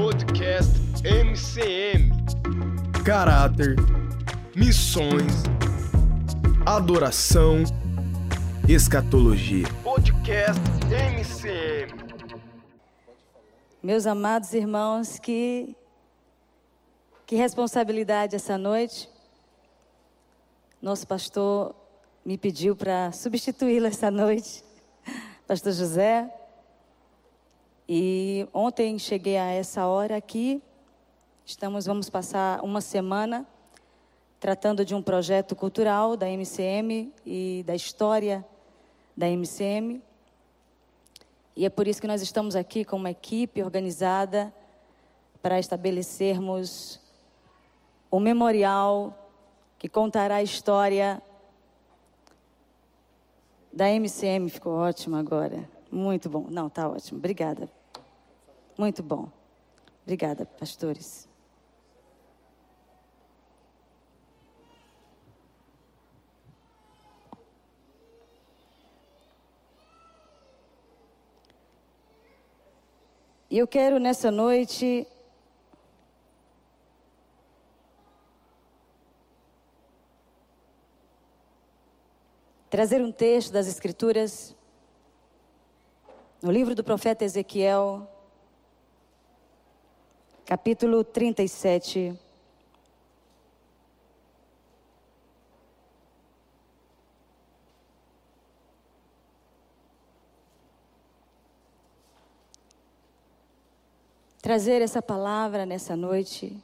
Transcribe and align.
Podcast 0.00 0.72
MCM. 1.04 2.10
Caráter, 3.04 3.76
missões, 4.56 5.42
adoração, 6.64 7.64
escatologia. 8.66 9.66
Podcast 9.84 10.58
MCM. 10.88 11.92
Meus 13.82 14.06
amados 14.06 14.54
irmãos, 14.54 15.18
que, 15.18 15.76
que 17.26 17.36
responsabilidade 17.36 18.34
essa 18.34 18.56
noite. 18.56 19.06
Nosso 20.80 21.06
pastor 21.06 21.74
me 22.24 22.38
pediu 22.38 22.74
para 22.74 23.12
substituí-lo 23.12 23.86
essa 23.86 24.10
noite, 24.10 24.64
pastor 25.46 25.74
José. 25.74 26.39
E 27.92 28.46
ontem 28.54 28.96
cheguei 29.00 29.36
a 29.36 29.46
essa 29.46 29.84
hora 29.88 30.16
aqui. 30.16 30.62
Estamos, 31.44 31.86
vamos 31.86 32.08
passar 32.08 32.62
uma 32.62 32.80
semana 32.80 33.44
tratando 34.38 34.84
de 34.84 34.94
um 34.94 35.02
projeto 35.02 35.56
cultural 35.56 36.16
da 36.16 36.28
MCM 36.28 37.12
e 37.26 37.64
da 37.66 37.74
história 37.74 38.46
da 39.16 39.26
MCM. 39.26 40.00
E 41.56 41.66
é 41.66 41.68
por 41.68 41.88
isso 41.88 42.00
que 42.00 42.06
nós 42.06 42.22
estamos 42.22 42.54
aqui 42.54 42.84
com 42.84 42.94
uma 42.94 43.10
equipe 43.10 43.60
organizada 43.60 44.54
para 45.42 45.58
estabelecermos 45.58 47.00
um 48.12 48.20
memorial 48.20 49.12
que 49.80 49.88
contará 49.88 50.36
a 50.36 50.42
história 50.44 51.20
da 53.72 53.88
MCM. 53.90 54.48
Ficou 54.48 54.74
ótimo 54.74 55.16
agora. 55.16 55.68
Muito 55.90 56.30
bom. 56.30 56.46
Não, 56.48 56.70
tá 56.70 56.88
ótimo. 56.88 57.18
Obrigada. 57.18 57.79
Muito 58.80 59.02
bom. 59.02 59.30
Obrigada, 60.04 60.46
pastores. 60.46 61.28
E 73.50 73.58
eu 73.58 73.68
quero 73.68 73.98
nessa 73.98 74.30
noite 74.30 75.06
trazer 82.70 83.02
um 83.02 83.12
texto 83.12 83.52
das 83.52 83.66
Escrituras 83.68 84.56
no 86.40 86.50
livro 86.50 86.74
do 86.74 86.82
profeta 86.82 87.26
Ezequiel, 87.26 88.08
capítulo 90.50 91.04
37. 91.04 92.18
Trazer 104.42 104.82
essa 104.82 105.00
palavra 105.00 105.64
nessa 105.64 105.94
noite. 105.94 106.60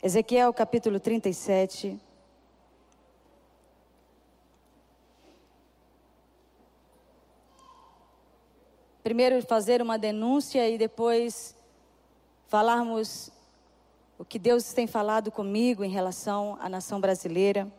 Ezequiel 0.00 0.52
capítulo 0.54 1.00
37. 1.00 2.11
Primeiro 9.12 9.42
fazer 9.42 9.82
uma 9.82 9.98
denúncia 9.98 10.66
e 10.70 10.78
depois 10.78 11.54
falarmos 12.46 13.30
o 14.18 14.24
que 14.24 14.38
Deus 14.38 14.72
tem 14.72 14.86
falado 14.86 15.30
comigo 15.30 15.84
em 15.84 15.90
relação 15.90 16.56
à 16.58 16.66
nação 16.66 16.98
brasileira. 16.98 17.70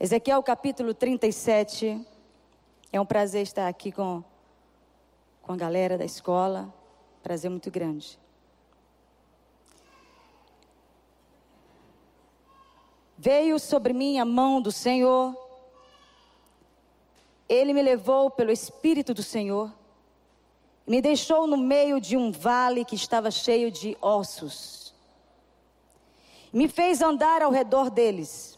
Ezequiel 0.00 0.42
capítulo 0.42 0.94
37. 0.94 2.00
É 2.90 2.98
um 2.98 3.04
prazer 3.04 3.42
estar 3.42 3.68
aqui 3.68 3.92
com, 3.92 4.24
com 5.42 5.52
a 5.52 5.56
galera 5.56 5.98
da 5.98 6.04
escola. 6.06 6.72
Prazer 7.22 7.50
muito 7.50 7.70
grande. 7.70 8.18
Veio 13.18 13.58
sobre 13.58 13.92
mim 13.92 14.18
a 14.18 14.24
mão 14.24 14.58
do 14.58 14.72
Senhor. 14.72 15.49
Ele 17.50 17.74
me 17.74 17.82
levou 17.82 18.30
pelo 18.30 18.52
Espírito 18.52 19.12
do 19.12 19.22
Senhor. 19.22 19.72
Me 20.86 21.02
deixou 21.02 21.46
no 21.46 21.56
meio 21.56 22.00
de 22.00 22.16
um 22.16 22.30
vale 22.30 22.84
que 22.84 22.94
estava 22.94 23.30
cheio 23.30 23.70
de 23.70 23.96
ossos. 24.00 24.94
Me 26.52 26.68
fez 26.68 27.02
andar 27.02 27.42
ao 27.42 27.50
redor 27.50 27.90
deles. 27.90 28.56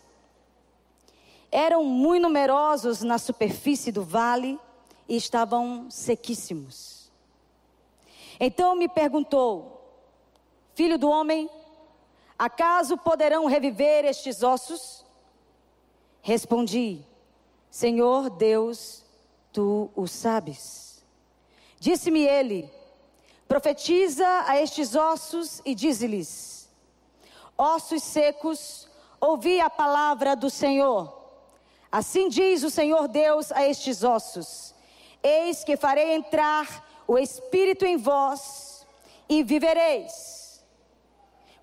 Eram 1.50 1.82
muito 1.84 2.22
numerosos 2.22 3.02
na 3.02 3.19
superfície 3.19 3.91
do 3.91 4.04
vale 4.04 4.60
e 5.08 5.16
estavam 5.16 5.91
sequíssimos. 5.91 7.10
Então 8.38 8.75
me 8.75 8.88
perguntou: 8.88 9.82
Filho 10.75 10.98
do 10.98 11.08
homem, 11.08 11.48
Acaso 12.42 12.97
poderão 12.97 13.47
reviver 13.47 14.04
estes 14.04 14.42
ossos? 14.42 15.04
Respondi: 16.22 17.06
Senhor 17.72 18.31
Deus, 18.31 19.03
tu 19.53 19.91
o 19.97 20.06
sabes. 20.06 21.03
Disse-me 21.81 22.21
ele: 22.22 22.71
Profetiza 23.49 24.27
a 24.47 24.60
estes 24.60 24.94
ossos 24.94 25.60
e 25.65 25.75
dize-lhes: 25.75 26.69
Ossos 27.59 28.05
secos, 28.05 28.88
ouvi 29.21 29.61
a 29.61 29.69
palavra 29.69 30.37
do 30.37 30.49
Senhor. 30.49 31.21
Assim 31.91 32.28
diz 32.28 32.62
o 32.62 32.71
Senhor 32.71 33.09
Deus 33.09 33.50
a 33.50 33.66
estes 33.66 34.05
ossos: 34.05 34.72
Eis 35.22 35.65
que 35.65 35.77
farei 35.77 36.12
entrar 36.12 37.03
o 37.09 37.19
espírito 37.19 37.84
em 37.84 37.97
vós 37.97 38.87
e 39.28 39.43
vivereis 39.43 40.43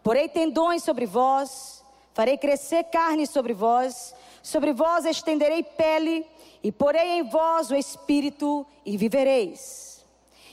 Porei 0.03 0.29
tendões 0.29 0.83
sobre 0.83 1.05
vós, 1.05 1.83
farei 2.13 2.37
crescer 2.37 2.85
carne 2.85 3.27
sobre 3.27 3.53
vós, 3.53 4.15
sobre 4.49 4.73
vós 4.73 5.05
estenderei 5.05 5.63
pele, 5.63 6.25
e 6.61 6.71
porei 6.71 7.19
em 7.19 7.23
vós 7.23 7.71
o 7.71 7.75
espírito, 7.75 8.65
e 8.85 8.97
vivereis. 8.97 10.05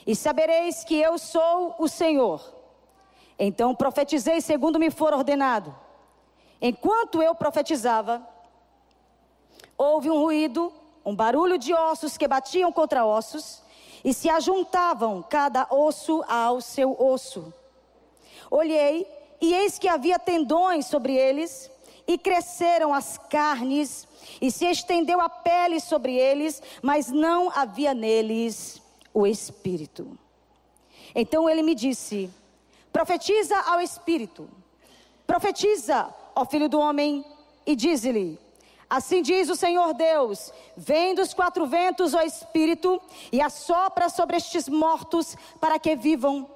E 0.07 0.15
sabereis 0.15 0.85
que 0.85 0.97
eu 0.97 1.19
sou 1.19 1.75
o 1.79 1.89
Senhor. 1.89 2.41
Então 3.39 3.75
profetizei 3.75 4.41
segundo 4.41 4.79
me 4.79 4.91
for 4.91 5.13
ordenado. 5.13 5.75
Enquanto 6.61 7.23
eu 7.23 7.35
profetizava, 7.35 8.27
houve 9.77 10.11
um 10.11 10.19
ruído, 10.19 10.73
um 11.05 11.15
barulho 11.15 11.59
de 11.59 11.75
ossos 11.75 12.17
que 12.17 12.29
batiam 12.29 12.71
contra 12.71 13.05
ossos, 13.05 13.63
e 14.05 14.15
se 14.15 14.29
ajuntavam 14.29 15.23
cada 15.23 15.67
osso 15.71 16.23
ao 16.29 16.61
seu 16.61 16.97
osso. 16.99 17.53
Olhei 18.51 19.07
e 19.41 19.53
eis 19.53 19.79
que 19.79 19.89
havia 19.89 20.19
tendões 20.19 20.87
sobre 20.87 21.15
eles, 21.15 21.71
e 22.07 22.17
cresceram 22.17 22.95
as 22.95 23.19
carnes, 23.19 24.07
e 24.41 24.51
se 24.51 24.67
estendeu 24.67 25.21
a 25.21 25.29
pele 25.29 25.81
sobre 25.81 26.17
eles, 26.17 26.63
mas 26.83 27.11
não 27.11 27.51
havia 27.55 27.93
neles 27.93 28.81
o 29.13 29.27
espírito. 29.27 30.19
Então 31.15 31.49
ele 31.49 31.63
me 31.63 31.75
disse: 31.75 32.31
Profetiza 32.93 33.59
ao 33.63 33.81
espírito, 33.81 34.49
profetiza, 35.27 36.15
ó 36.35 36.45
filho 36.45 36.69
do 36.69 36.79
homem, 36.79 37.25
e 37.67 37.75
dize-lhe: 37.75 38.39
Assim 38.89 39.21
diz 39.21 39.49
o 39.49 39.57
Senhor 39.57 39.93
Deus: 39.95 40.53
Vem 40.77 41.15
dos 41.15 41.35
quatro 41.35 41.67
ventos, 41.67 42.15
ó 42.15 42.23
Espírito, 42.23 43.01
e 43.33 43.41
assopra 43.41 44.09
sobre 44.09 44.37
estes 44.37 44.69
mortos 44.69 45.37
para 45.61 45.79
que 45.79 45.97
vivam. 45.97 46.49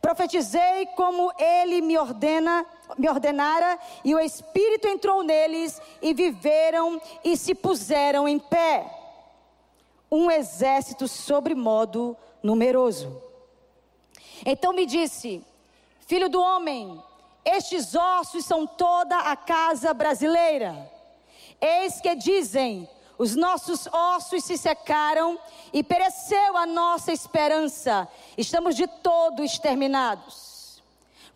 Profetizei 0.00 0.86
como 0.96 1.32
ele 1.38 1.80
me 1.80 1.96
ordena, 1.96 2.66
me 2.98 3.08
ordenara, 3.08 3.78
e 4.04 4.14
o 4.14 4.20
Espírito 4.20 4.86
entrou 4.86 5.22
neles, 5.22 5.80
e 6.02 6.12
viveram 6.12 7.00
e 7.24 7.36
se 7.36 7.54
puseram 7.54 8.28
em 8.28 8.38
pé. 8.38 8.84
Um 10.10 10.30
exército 10.30 11.08
sobre 11.08 11.54
modo 11.54 12.16
numeroso. 12.42 13.20
Então 14.44 14.72
me 14.72 14.84
disse: 14.84 15.44
Filho 16.06 16.28
do 16.28 16.40
homem, 16.40 17.02
estes 17.44 17.94
ossos 17.94 18.44
são 18.44 18.66
toda 18.66 19.16
a 19.16 19.36
casa 19.36 19.92
brasileira. 19.94 20.90
Eis 21.60 22.00
que 22.00 22.14
dizem: 22.14 22.88
os 23.16 23.36
nossos 23.36 23.86
ossos 23.86 24.44
se 24.44 24.56
secaram 24.58 25.38
e 25.72 25.82
pereceu 25.82 26.56
a 26.56 26.66
nossa 26.66 27.12
esperança. 27.12 28.08
Estamos 28.36 28.74
de 28.74 28.86
todo 28.86 29.44
exterminados. 29.44 30.82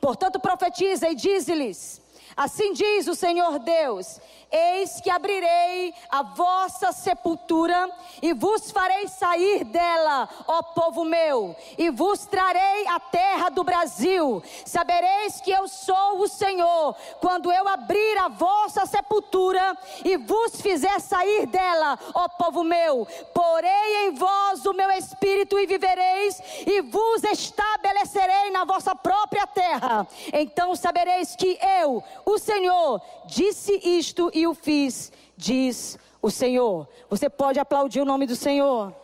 Portanto, 0.01 0.41
profetiza 0.41 1.09
e 1.09 1.15
dize-lhes: 1.15 2.01
Assim 2.37 2.73
diz 2.73 3.07
o 3.07 3.15
Senhor 3.15 3.59
Deus: 3.59 4.21
Eis 4.50 5.00
que 5.00 5.11
abrirei 5.11 5.95
a 6.09 6.23
vossa 6.23 6.91
sepultura 6.91 7.91
e 8.23 8.33
vos 8.33 8.71
farei 8.71 9.06
sair 9.06 9.62
dela, 9.65 10.27
ó 10.47 10.62
povo 10.62 11.05
meu, 11.05 11.55
e 11.77 11.91
vos 11.91 12.25
trarei 12.25 12.87
a 12.89 12.99
terra 12.99 13.50
do 13.50 13.62
Brasil. 13.62 14.43
Sabereis 14.65 15.41
que 15.41 15.50
eu 15.50 15.69
sou 15.69 16.21
o 16.21 16.29
Senhor, 16.29 16.97
quando 17.21 17.53
eu 17.53 17.69
abrir 17.69 18.17
a 18.19 18.29
vossa 18.29 18.87
sepultura 18.87 19.77
e 20.05 20.17
vos 20.17 20.61
fizer 20.61 20.99
sair 20.99 21.47
dela, 21.47 21.99
ó 22.15 22.29
povo 22.29 22.65
meu. 22.65 23.06
Porei 23.35 24.06
em 24.06 24.15
vós 24.15 24.65
o 24.65 24.73
meu 24.73 24.91
espírito 24.93 25.59
e 25.59 25.67
vivereis, 25.67 26.41
e 26.67 26.81
vos 26.81 27.23
estabelecerei 27.25 28.50
na 28.50 28.65
vossa 28.65 28.95
própria 28.95 29.47
terra. 29.47 30.06
Então 30.33 30.75
sabereis 30.75 31.37
que 31.37 31.59
eu, 31.81 32.03
o 32.25 32.39
Senhor 32.39 33.03
disse 33.27 33.79
isto 33.85 34.31
e 34.38 34.46
o 34.46 34.55
fiz, 34.55 35.12
diz 35.37 35.99
o 36.23 36.31
Senhor. 36.31 36.88
Você 37.11 37.29
pode 37.29 37.58
aplaudir 37.58 38.00
o 38.00 38.05
nome 38.05 38.26
do 38.26 38.37
Senhor. 38.37 38.94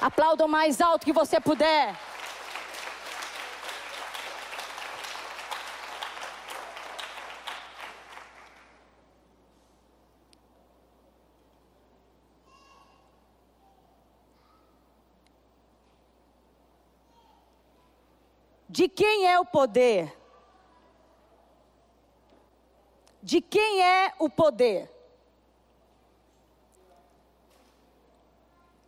Aplauda 0.00 0.44
o 0.44 0.48
mais 0.48 0.80
alto 0.80 1.04
que 1.04 1.12
você 1.12 1.40
puder. 1.40 1.96
De 18.68 18.88
quem 18.88 19.26
é 19.26 19.40
o 19.40 19.44
poder? 19.44 20.15
De 23.30 23.40
quem 23.40 23.82
é 23.82 24.14
o 24.20 24.30
poder. 24.30 24.88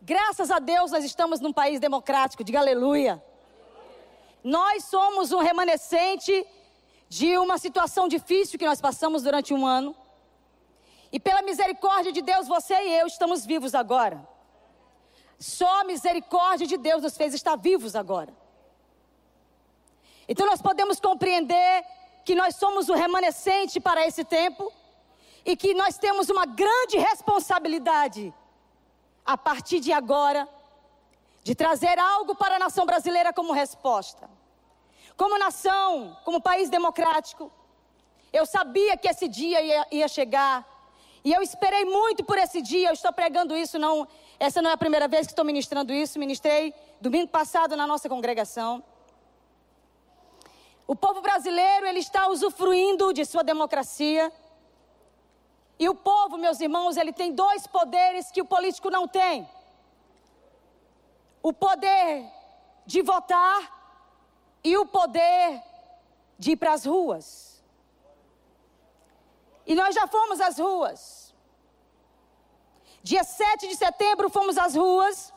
Graças 0.01 0.49
a 0.49 0.59
Deus 0.59 0.91
nós 0.91 1.03
estamos 1.03 1.41
num 1.41 1.51
país 1.51 1.77
democrático, 1.81 2.41
diga 2.41 2.59
aleluia. 2.59 3.21
Nós 4.41 4.85
somos 4.85 5.33
um 5.33 5.39
remanescente 5.39 6.47
de 7.09 7.37
uma 7.37 7.57
situação 7.57 8.07
difícil 8.07 8.57
que 8.57 8.65
nós 8.65 8.79
passamos 8.79 9.23
durante 9.23 9.53
um 9.53 9.67
ano. 9.67 9.93
E 11.11 11.19
pela 11.19 11.41
misericórdia 11.41 12.13
de 12.13 12.21
Deus, 12.21 12.47
você 12.47 12.75
e 12.75 12.93
eu 12.97 13.07
estamos 13.07 13.45
vivos 13.45 13.75
agora. 13.75 14.25
Só 15.37 15.81
a 15.81 15.83
misericórdia 15.83 16.65
de 16.65 16.77
Deus 16.77 17.03
nos 17.03 17.17
fez 17.17 17.33
estar 17.33 17.57
vivos 17.57 17.93
agora. 17.93 18.33
Então 20.29 20.45
nós 20.45 20.61
podemos 20.61 20.97
compreender 20.97 21.83
que 22.29 22.35
nós 22.35 22.57
somos 22.57 22.89
o 22.89 22.93
remanescente 22.93 23.79
para 23.79 24.05
esse 24.05 24.23
tempo 24.23 24.71
e 25.43 25.57
que 25.57 25.73
nós 25.73 25.97
temos 25.97 26.29
uma 26.29 26.45
grande 26.45 26.95
responsabilidade 26.95 28.31
a 29.25 29.35
partir 29.35 29.79
de 29.79 29.91
agora 29.91 30.47
de 31.43 31.55
trazer 31.55 31.97
algo 31.97 32.35
para 32.35 32.57
a 32.57 32.59
nação 32.59 32.85
brasileira 32.85 33.33
como 33.33 33.51
resposta. 33.51 34.29
Como 35.17 35.39
nação, 35.39 36.15
como 36.23 36.39
país 36.39 36.69
democrático, 36.69 37.51
eu 38.31 38.45
sabia 38.45 38.95
que 38.95 39.07
esse 39.07 39.27
dia 39.27 39.59
ia, 39.59 39.87
ia 39.91 40.07
chegar 40.07 40.63
e 41.23 41.33
eu 41.33 41.41
esperei 41.41 41.83
muito 41.83 42.23
por 42.23 42.37
esse 42.37 42.61
dia. 42.61 42.89
Eu 42.89 42.93
estou 42.93 43.11
pregando 43.11 43.57
isso, 43.57 43.79
não, 43.79 44.07
essa 44.39 44.61
não 44.61 44.69
é 44.69 44.73
a 44.73 44.77
primeira 44.77 45.07
vez 45.07 45.25
que 45.25 45.33
estou 45.33 45.43
ministrando 45.43 45.91
isso. 45.91 46.19
Ministrei 46.19 46.75
domingo 47.01 47.29
passado 47.29 47.75
na 47.75 47.87
nossa 47.87 48.07
congregação. 48.07 48.83
O 50.91 50.95
povo 50.95 51.21
brasileiro, 51.21 51.85
ele 51.85 51.99
está 51.99 52.27
usufruindo 52.29 53.13
de 53.13 53.23
sua 53.23 53.43
democracia. 53.43 54.33
E 55.77 55.87
o 55.87 55.93
povo, 55.93 56.35
meus 56.35 56.59
irmãos, 56.59 56.97
ele 56.97 57.13
tem 57.13 57.31
dois 57.31 57.67
poderes 57.67 58.31
que 58.31 58.41
o 58.41 58.45
político 58.53 58.89
não 58.89 59.07
tem: 59.07 59.47
o 61.43 61.53
poder 61.53 62.25
de 62.87 63.03
votar 63.03 63.59
e 64.63 64.75
o 64.79 64.85
poder 64.87 65.61
de 66.39 66.53
ir 66.53 66.55
para 66.55 66.73
as 66.73 66.85
ruas. 66.85 67.63
E 69.67 69.75
nós 69.75 69.93
já 69.93 70.07
fomos 70.07 70.41
às 70.41 70.57
ruas. 70.57 71.35
Dia 73.03 73.23
7 73.23 73.67
de 73.67 73.75
setembro 73.75 74.27
fomos 74.31 74.57
às 74.57 74.73
ruas. 74.73 75.31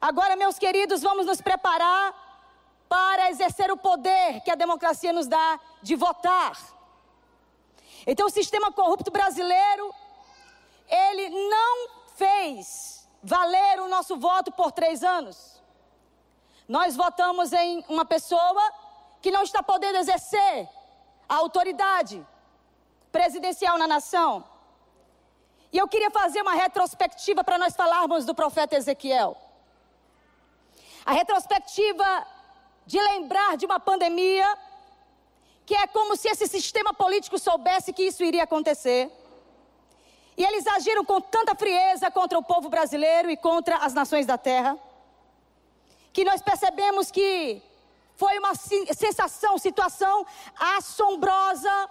Agora, 0.00 0.34
meus 0.34 0.58
queridos, 0.58 1.00
vamos 1.00 1.26
nos 1.26 1.40
preparar 1.40 2.29
para 2.90 3.30
exercer 3.30 3.70
o 3.70 3.76
poder 3.76 4.40
que 4.40 4.50
a 4.50 4.56
democracia 4.56 5.12
nos 5.12 5.28
dá 5.28 5.60
de 5.80 5.94
votar. 5.94 6.58
Então, 8.04 8.26
o 8.26 8.30
sistema 8.30 8.72
corrupto 8.72 9.12
brasileiro, 9.12 9.94
ele 10.88 11.28
não 11.48 11.88
fez 12.16 13.08
valer 13.22 13.78
o 13.80 13.88
nosso 13.88 14.16
voto 14.16 14.50
por 14.50 14.72
três 14.72 15.04
anos. 15.04 15.62
Nós 16.66 16.96
votamos 16.96 17.52
em 17.52 17.84
uma 17.88 18.04
pessoa 18.04 18.72
que 19.22 19.30
não 19.30 19.44
está 19.44 19.62
podendo 19.62 19.98
exercer 19.98 20.68
a 21.28 21.36
autoridade 21.36 22.26
presidencial 23.12 23.78
na 23.78 23.86
nação. 23.86 24.44
E 25.72 25.78
eu 25.78 25.86
queria 25.86 26.10
fazer 26.10 26.42
uma 26.42 26.54
retrospectiva 26.54 27.44
para 27.44 27.56
nós 27.56 27.76
falarmos 27.76 28.24
do 28.24 28.34
profeta 28.34 28.74
Ezequiel. 28.74 29.36
A 31.06 31.12
retrospectiva 31.12 32.39
de 32.86 33.00
lembrar 33.00 33.56
de 33.56 33.66
uma 33.66 33.78
pandemia, 33.78 34.58
que 35.64 35.74
é 35.74 35.86
como 35.86 36.16
se 36.16 36.28
esse 36.28 36.46
sistema 36.46 36.92
político 36.92 37.38
soubesse 37.38 37.92
que 37.92 38.02
isso 38.02 38.24
iria 38.24 38.44
acontecer. 38.44 39.10
E 40.36 40.44
eles 40.44 40.66
agiram 40.66 41.04
com 41.04 41.20
tanta 41.20 41.54
frieza 41.54 42.10
contra 42.10 42.38
o 42.38 42.42
povo 42.42 42.68
brasileiro 42.68 43.30
e 43.30 43.36
contra 43.36 43.76
as 43.76 43.92
nações 43.92 44.26
da 44.26 44.38
terra, 44.38 44.78
que 46.12 46.24
nós 46.24 46.40
percebemos 46.42 47.10
que 47.10 47.62
foi 48.16 48.38
uma 48.38 48.54
sensação, 48.54 49.56
situação 49.58 50.26
assombrosa, 50.58 51.88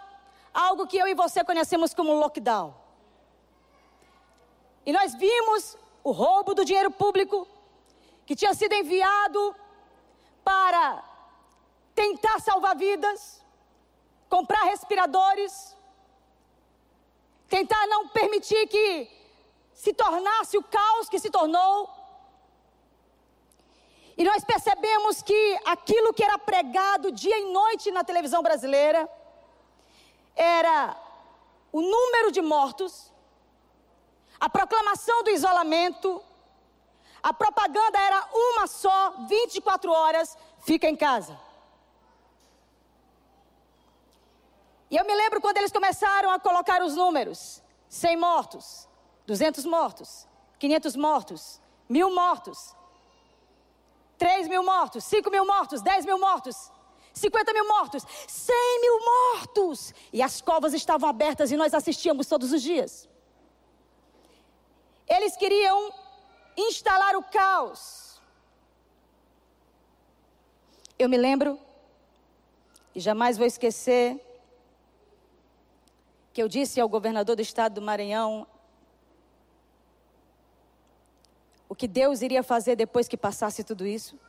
algo 0.54 0.88
que 0.88 0.98
eu 0.98 1.08
e 1.08 1.14
você 1.14 1.44
conhecemos 1.44 1.94
como 1.94 2.14
lockdown. 2.14 2.74
E 4.86 4.92
nós 4.92 5.14
vimos 5.16 5.78
o 6.04 6.12
roubo 6.12 6.54
do 6.54 6.66
dinheiro 6.66 6.92
público 6.92 7.48
que 8.26 8.36
tinha 8.36 8.54
sido 8.54 8.74
enviado 8.74 9.56
para 10.50 11.04
tentar 11.94 12.40
salvar 12.40 12.76
vidas, 12.76 13.20
comprar 14.28 14.64
respiradores, 14.64 15.54
tentar 17.48 17.86
não 17.94 18.08
permitir 18.08 18.62
que 18.68 18.88
se 19.74 19.94
tornasse 19.94 20.58
o 20.58 20.64
caos 20.64 21.08
que 21.08 21.20
se 21.20 21.30
tornou. 21.30 21.76
E 24.18 24.24
nós 24.30 24.44
percebemos 24.44 25.22
que 25.22 25.42
aquilo 25.66 26.14
que 26.16 26.24
era 26.24 26.38
pregado 26.40 27.12
dia 27.12 27.38
e 27.40 27.52
noite 27.54 27.92
na 27.92 28.04
televisão 28.04 28.42
brasileira 28.42 29.02
era 30.36 30.98
o 31.72 31.82
número 31.82 32.32
de 32.32 32.42
mortos, 32.42 32.94
a 34.40 34.50
proclamação 34.50 35.24
do 35.24 35.30
isolamento, 35.30 36.10
a 37.22 37.34
propaganda 37.34 38.00
era 38.00 38.30
uma 38.34 38.68
só, 38.68 39.26
24 39.28 39.92
horas, 39.92 40.38
fica 40.60 40.88
em 40.88 40.96
casa. 40.96 41.38
E 44.90 44.98
eu 44.98 45.06
me 45.06 45.16
lembro 45.16 45.40
quando 45.40 45.58
eles 45.58 45.72
começaram 45.72 46.32
a 46.32 46.40
colocar 46.40 46.82
os 46.82 46.96
números: 46.96 47.62
100 47.90 48.18
mortos, 48.18 48.88
200 49.28 49.66
mortos, 49.66 50.28
500 50.58 50.96
mortos, 50.96 51.62
mil 51.88 52.14
mortos, 52.14 52.76
3 54.18 54.48
mil 54.48 54.64
mortos, 54.64 55.04
5 55.04 55.30
mil 55.30 55.46
mortos, 55.46 55.82
10 55.82 56.06
mil 56.06 56.20
mortos, 56.20 56.72
50 57.14 57.54
mil 57.54 57.68
mortos, 57.68 58.04
100 58.28 58.82
mil 58.82 59.00
mortos. 59.00 59.94
E 60.12 60.22
as 60.22 60.42
covas 60.42 60.74
estavam 60.74 61.10
abertas 61.10 61.52
e 61.52 61.58
nós 61.58 61.74
assistíamos 61.74 62.28
todos 62.28 62.52
os 62.52 62.62
dias. 62.62 63.08
Eles 65.08 65.36
queriam 65.38 65.92
instalar 66.58 67.16
o 67.16 67.24
caos. 67.24 68.22
Eu 70.98 71.08
me 71.08 71.18
lembro, 71.18 71.60
e 72.94 73.00
jamais 73.00 73.38
vou 73.38 73.48
esquecer, 73.48 74.20
que 76.34 76.42
eu 76.42 76.48
disse 76.48 76.80
ao 76.80 76.90
governador 76.90 77.36
do 77.36 77.42
estado 77.42 77.76
do 77.76 77.82
Maranhão 77.82 78.46
o 81.68 81.76
que 81.76 81.88
Deus 81.88 82.22
iria 82.22 82.42
fazer 82.42 82.76
depois 82.76 83.08
que 83.08 83.16
passasse 83.16 83.64
tudo 83.64 83.86
isso. 83.86 84.20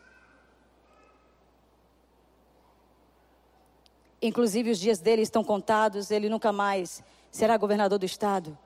Inclusive, 4.22 4.70
os 4.70 4.78
dias 4.78 4.98
dele 4.98 5.22
estão 5.22 5.42
contados, 5.42 6.10
ele 6.10 6.28
nunca 6.28 6.52
mais 6.52 7.02
será 7.30 7.56
governador 7.56 7.98
do 7.98 8.04
estado. 8.04 8.56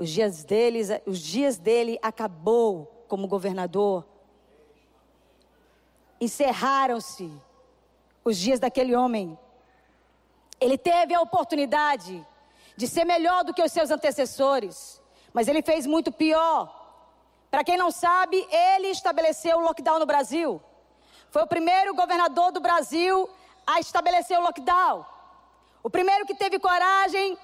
Os 0.00 0.08
dias 0.08 0.44
deles, 0.44 0.88
os 1.04 1.18
dias 1.18 1.58
dele 1.58 1.98
acabou 2.00 3.04
como 3.06 3.28
governador. 3.28 4.06
Encerraram-se 6.18 7.30
os 8.24 8.38
dias 8.38 8.58
daquele 8.58 8.96
homem. 8.96 9.38
Ele 10.58 10.78
teve 10.78 11.12
a 11.12 11.20
oportunidade 11.20 12.26
de 12.78 12.88
ser 12.88 13.04
melhor 13.04 13.44
do 13.44 13.52
que 13.52 13.62
os 13.62 13.70
seus 13.70 13.90
antecessores, 13.90 15.02
mas 15.34 15.48
ele 15.48 15.60
fez 15.60 15.84
muito 15.84 16.10
pior. 16.10 16.74
Para 17.50 17.62
quem 17.62 17.76
não 17.76 17.90
sabe, 17.90 18.38
ele 18.50 18.88
estabeleceu 18.88 19.58
o 19.58 19.60
lockdown 19.60 19.98
no 19.98 20.06
Brasil. 20.06 20.62
Foi 21.30 21.42
o 21.42 21.46
primeiro 21.46 21.94
governador 21.94 22.52
do 22.52 22.60
Brasil 22.60 23.28
a 23.66 23.78
estabelecer 23.80 24.38
o 24.38 24.42
lockdown. 24.42 25.04
O 25.82 25.90
primeiro 25.90 26.24
que 26.24 26.34
teve 26.34 26.58
coragem 26.58 27.36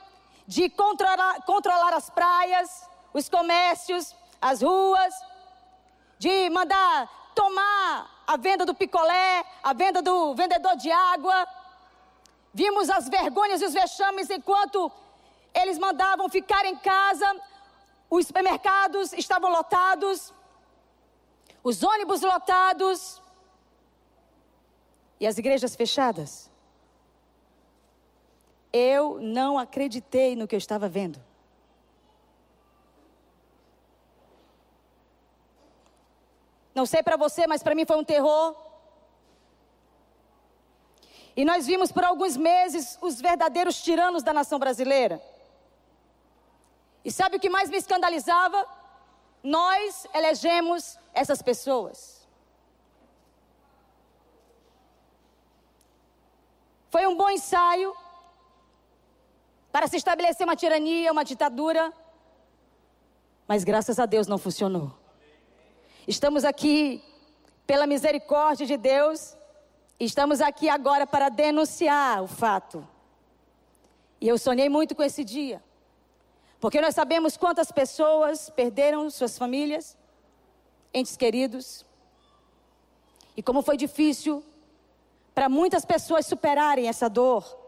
de 0.47 0.69
controlar, 0.71 1.43
controlar 1.43 1.95
as 1.95 2.09
praias, 2.11 2.89
os 3.13 3.29
comércios, 3.29 4.15
as 4.41 4.63
ruas, 4.63 5.15
de 6.19 6.49
mandar 6.51 7.33
tomar 7.35 8.25
a 8.27 8.37
venda 8.37 8.65
do 8.65 8.75
picolé, 8.75 9.45
a 9.63 9.73
venda 9.73 10.01
do 10.01 10.35
vendedor 10.35 10.77
de 10.77 10.91
água. 10.91 11.47
Vimos 12.53 12.89
as 12.89 13.09
vergonhas 13.09 13.61
e 13.61 13.65
os 13.65 13.75
vexames 13.75 14.31
enquanto 14.31 14.91
eles 15.55 15.79
mandavam 15.79 16.29
ficar 16.29 16.65
em 16.65 16.77
casa, 16.77 17.29
os 18.11 18.27
supermercados 18.27 19.13
estavam 19.13 19.51
lotados, 19.51 20.33
os 21.63 21.83
ônibus 21.83 22.21
lotados 22.23 23.21
e 25.19 25.27
as 25.27 25.39
igrejas 25.39 25.75
fechadas. 25.75 26.51
Eu 28.79 29.19
não 29.23 29.59
acreditei 29.59 30.37
no 30.37 30.47
que 30.47 30.55
eu 30.55 30.59
estava 30.59 30.87
vendo. 30.87 31.19
Não 36.75 36.85
sei 36.85 37.03
para 37.03 37.17
você, 37.17 37.47
mas 37.47 37.63
para 37.63 37.75
mim 37.75 37.87
foi 37.87 37.97
um 37.97 38.05
terror. 38.05 38.55
E 41.35 41.43
nós 41.43 41.67
vimos 41.67 41.91
por 41.91 42.05
alguns 42.05 42.37
meses 42.37 42.99
os 43.01 43.19
verdadeiros 43.19 43.83
tiranos 43.83 44.23
da 44.23 44.35
nação 44.35 44.59
brasileira. 44.59 45.23
E 47.03 47.11
sabe 47.11 47.39
o 47.39 47.41
que 47.41 47.49
mais 47.49 47.71
me 47.71 47.79
escandalizava? 47.79 48.63
Nós 49.43 50.07
elegemos 50.13 50.99
essas 51.15 51.41
pessoas. 51.41 52.29
Foi 56.91 57.07
um 57.07 57.17
bom 57.17 57.31
ensaio 57.31 57.97
para 59.77 59.89
se 59.89 59.99
estabelecer 59.99 60.47
uma 60.47 60.57
tirania, 60.57 61.13
uma 61.13 61.23
ditadura, 61.23 61.93
mas 63.47 63.63
graças 63.63 63.99
a 63.99 64.07
Deus 64.07 64.27
não 64.27 64.39
funcionou. 64.39 64.91
Estamos 66.09 66.47
aqui 66.47 67.05
pela 67.67 67.87
misericórdia 67.87 68.65
de 68.67 68.79
Deus 68.79 69.37
Estamos 69.99 70.43
aqui 70.43 70.69
agora 70.69 71.07
para 71.07 71.31
denunciar 71.31 72.23
o 72.23 72.27
fato. 72.27 72.87
E 74.21 74.29
eu 74.29 74.37
sonhei 74.39 74.69
muito 74.69 74.95
com 74.95 75.03
esse 75.03 75.25
dia. 75.25 75.63
Porque 76.61 76.83
nós 76.83 76.95
sabemos 76.95 77.37
quantas 77.39 77.73
pessoas 77.73 78.51
perderam 78.51 79.09
suas 79.09 79.39
famílias, 79.39 79.97
entes 80.93 81.17
queridos. 81.17 81.85
E 83.35 83.43
como 83.43 83.63
foi 83.63 83.79
difícil 83.79 84.45
para 85.35 85.49
muitas 85.49 85.85
pessoas 85.87 86.27
superarem 86.27 86.89
essa 86.89 87.09
dor, 87.09 87.66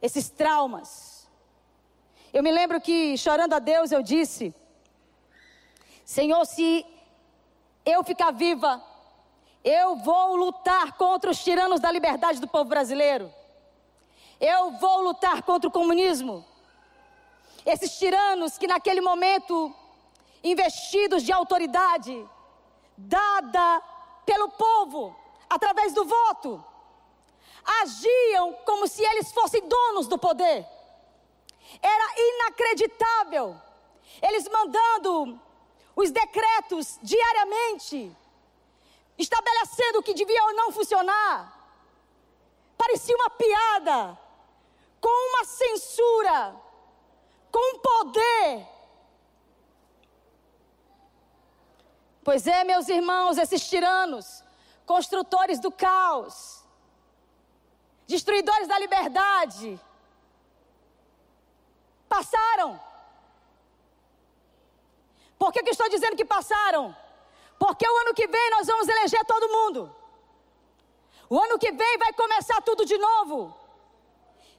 esses 0.00 0.28
traumas. 0.28 1.28
Eu 2.32 2.42
me 2.42 2.50
lembro 2.50 2.80
que, 2.80 3.16
chorando 3.16 3.54
a 3.54 3.58
Deus, 3.58 3.90
eu 3.92 4.02
disse: 4.02 4.54
Senhor, 6.04 6.44
se 6.44 6.86
eu 7.84 8.02
ficar 8.04 8.30
viva, 8.30 8.82
eu 9.64 9.96
vou 9.96 10.36
lutar 10.36 10.92
contra 10.92 11.30
os 11.30 11.42
tiranos 11.42 11.80
da 11.80 11.90
liberdade 11.90 12.40
do 12.40 12.48
povo 12.48 12.64
brasileiro. 12.64 13.32
Eu 14.40 14.72
vou 14.72 15.02
lutar 15.02 15.42
contra 15.42 15.68
o 15.68 15.72
comunismo. 15.72 16.44
Esses 17.66 17.98
tiranos 17.98 18.56
que 18.56 18.66
naquele 18.66 19.00
momento, 19.00 19.74
investidos 20.42 21.22
de 21.22 21.32
autoridade 21.32 22.26
dada 22.96 23.82
pelo 24.24 24.48
povo 24.50 25.14
através 25.48 25.92
do 25.92 26.04
voto, 26.04 26.64
agiam 27.64 28.52
como 28.64 28.86
se 28.86 29.02
eles 29.04 29.32
fossem 29.32 29.66
donos 29.66 30.06
do 30.06 30.18
poder. 30.18 30.66
Era 31.82 32.14
inacreditável. 32.16 33.56
Eles 34.22 34.48
mandando 34.48 35.40
os 35.94 36.10
decretos 36.10 36.98
diariamente 37.02 38.16
estabelecendo 39.18 39.98
o 39.98 40.02
que 40.02 40.14
devia 40.14 40.42
ou 40.44 40.54
não 40.54 40.72
funcionar. 40.72 41.58
Parecia 42.76 43.14
uma 43.14 43.30
piada, 43.30 44.18
com 45.00 45.08
uma 45.08 45.44
censura, 45.44 46.56
com 47.52 47.78
poder. 47.80 48.66
Pois 52.24 52.46
é, 52.46 52.64
meus 52.64 52.88
irmãos, 52.88 53.36
esses 53.36 53.68
tiranos, 53.68 54.42
construtores 54.86 55.58
do 55.60 55.70
caos, 55.70 56.59
destruidores 58.14 58.66
da 58.72 58.78
liberdade, 58.84 59.68
passaram. 62.14 62.70
Por 65.40 65.52
que, 65.52 65.62
que 65.62 65.74
estou 65.76 65.88
dizendo 65.94 66.18
que 66.20 66.32
passaram? 66.36 66.84
Porque 67.62 67.86
o 67.88 67.96
ano 68.02 68.12
que 68.18 68.26
vem 68.34 68.50
nós 68.56 68.66
vamos 68.72 68.88
eleger 68.94 69.24
todo 69.32 69.52
mundo. 69.56 69.80
O 71.34 71.36
ano 71.44 71.58
que 71.62 71.72
vem 71.82 71.98
vai 72.04 72.12
começar 72.22 72.60
tudo 72.68 72.84
de 72.92 72.98
novo. 72.98 73.38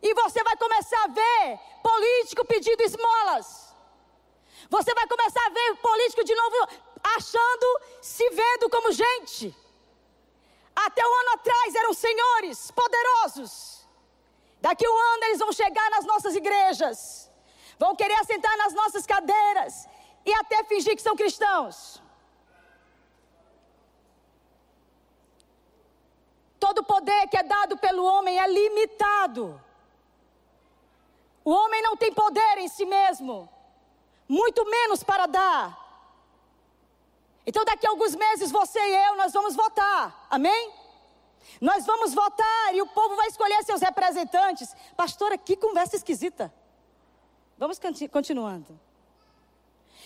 E 0.01 0.13
você 0.21 0.41
vai 0.49 0.55
começar 0.63 1.03
a 1.03 1.13
ver 1.19 1.59
político 1.89 2.45
pedindo 2.53 2.81
esmolas. 2.89 3.47
Você 4.75 4.93
vai 4.99 5.05
começar 5.13 5.45
a 5.45 5.53
ver 5.57 5.69
político 5.89 6.23
de 6.23 6.35
novo 6.41 6.57
achando, 7.15 7.67
se 8.01 8.29
vendo 8.29 8.69
como 8.69 8.91
gente. 8.91 9.45
Até 10.75 11.05
um 11.05 11.19
ano 11.21 11.29
atrás 11.33 11.75
eram 11.75 11.93
senhores 11.93 12.71
poderosos. 12.71 13.87
Daqui 14.59 14.87
um 14.87 14.99
ano 15.13 15.23
eles 15.25 15.39
vão 15.39 15.51
chegar 15.51 15.89
nas 15.89 16.05
nossas 16.05 16.35
igrejas, 16.35 17.29
vão 17.79 17.95
querer 17.95 18.13
assentar 18.15 18.55
nas 18.57 18.73
nossas 18.73 19.05
cadeiras 19.05 19.87
e 20.23 20.33
até 20.33 20.63
fingir 20.65 20.95
que 20.95 21.01
são 21.01 21.15
cristãos. 21.15 22.01
Todo 26.59 26.83
poder 26.83 27.27
que 27.27 27.37
é 27.37 27.43
dado 27.43 27.75
pelo 27.77 28.03
homem 28.03 28.39
é 28.39 28.47
limitado. 28.47 29.59
O 31.43 31.51
homem 31.51 31.81
não 31.81 31.97
tem 31.97 32.13
poder 32.13 32.59
em 32.59 32.67
si 32.67 32.85
mesmo, 32.85 33.49
muito 34.29 34.63
menos 34.69 35.03
para 35.03 35.25
dar. 35.25 35.80
Então, 37.45 37.65
daqui 37.65 37.87
a 37.87 37.89
alguns 37.89 38.15
meses, 38.15 38.51
você 38.51 38.79
e 38.79 39.05
eu, 39.07 39.15
nós 39.15 39.33
vamos 39.33 39.55
votar, 39.55 40.27
amém? 40.29 40.73
Nós 41.59 41.85
vamos 41.85 42.13
votar 42.13 42.75
e 42.75 42.81
o 42.81 42.87
povo 42.87 43.15
vai 43.15 43.27
escolher 43.27 43.63
seus 43.63 43.81
representantes. 43.81 44.75
Pastora, 44.95 45.37
que 45.37 45.55
conversa 45.55 45.95
esquisita. 45.95 46.53
Vamos 47.57 47.79
continuando. 48.11 48.79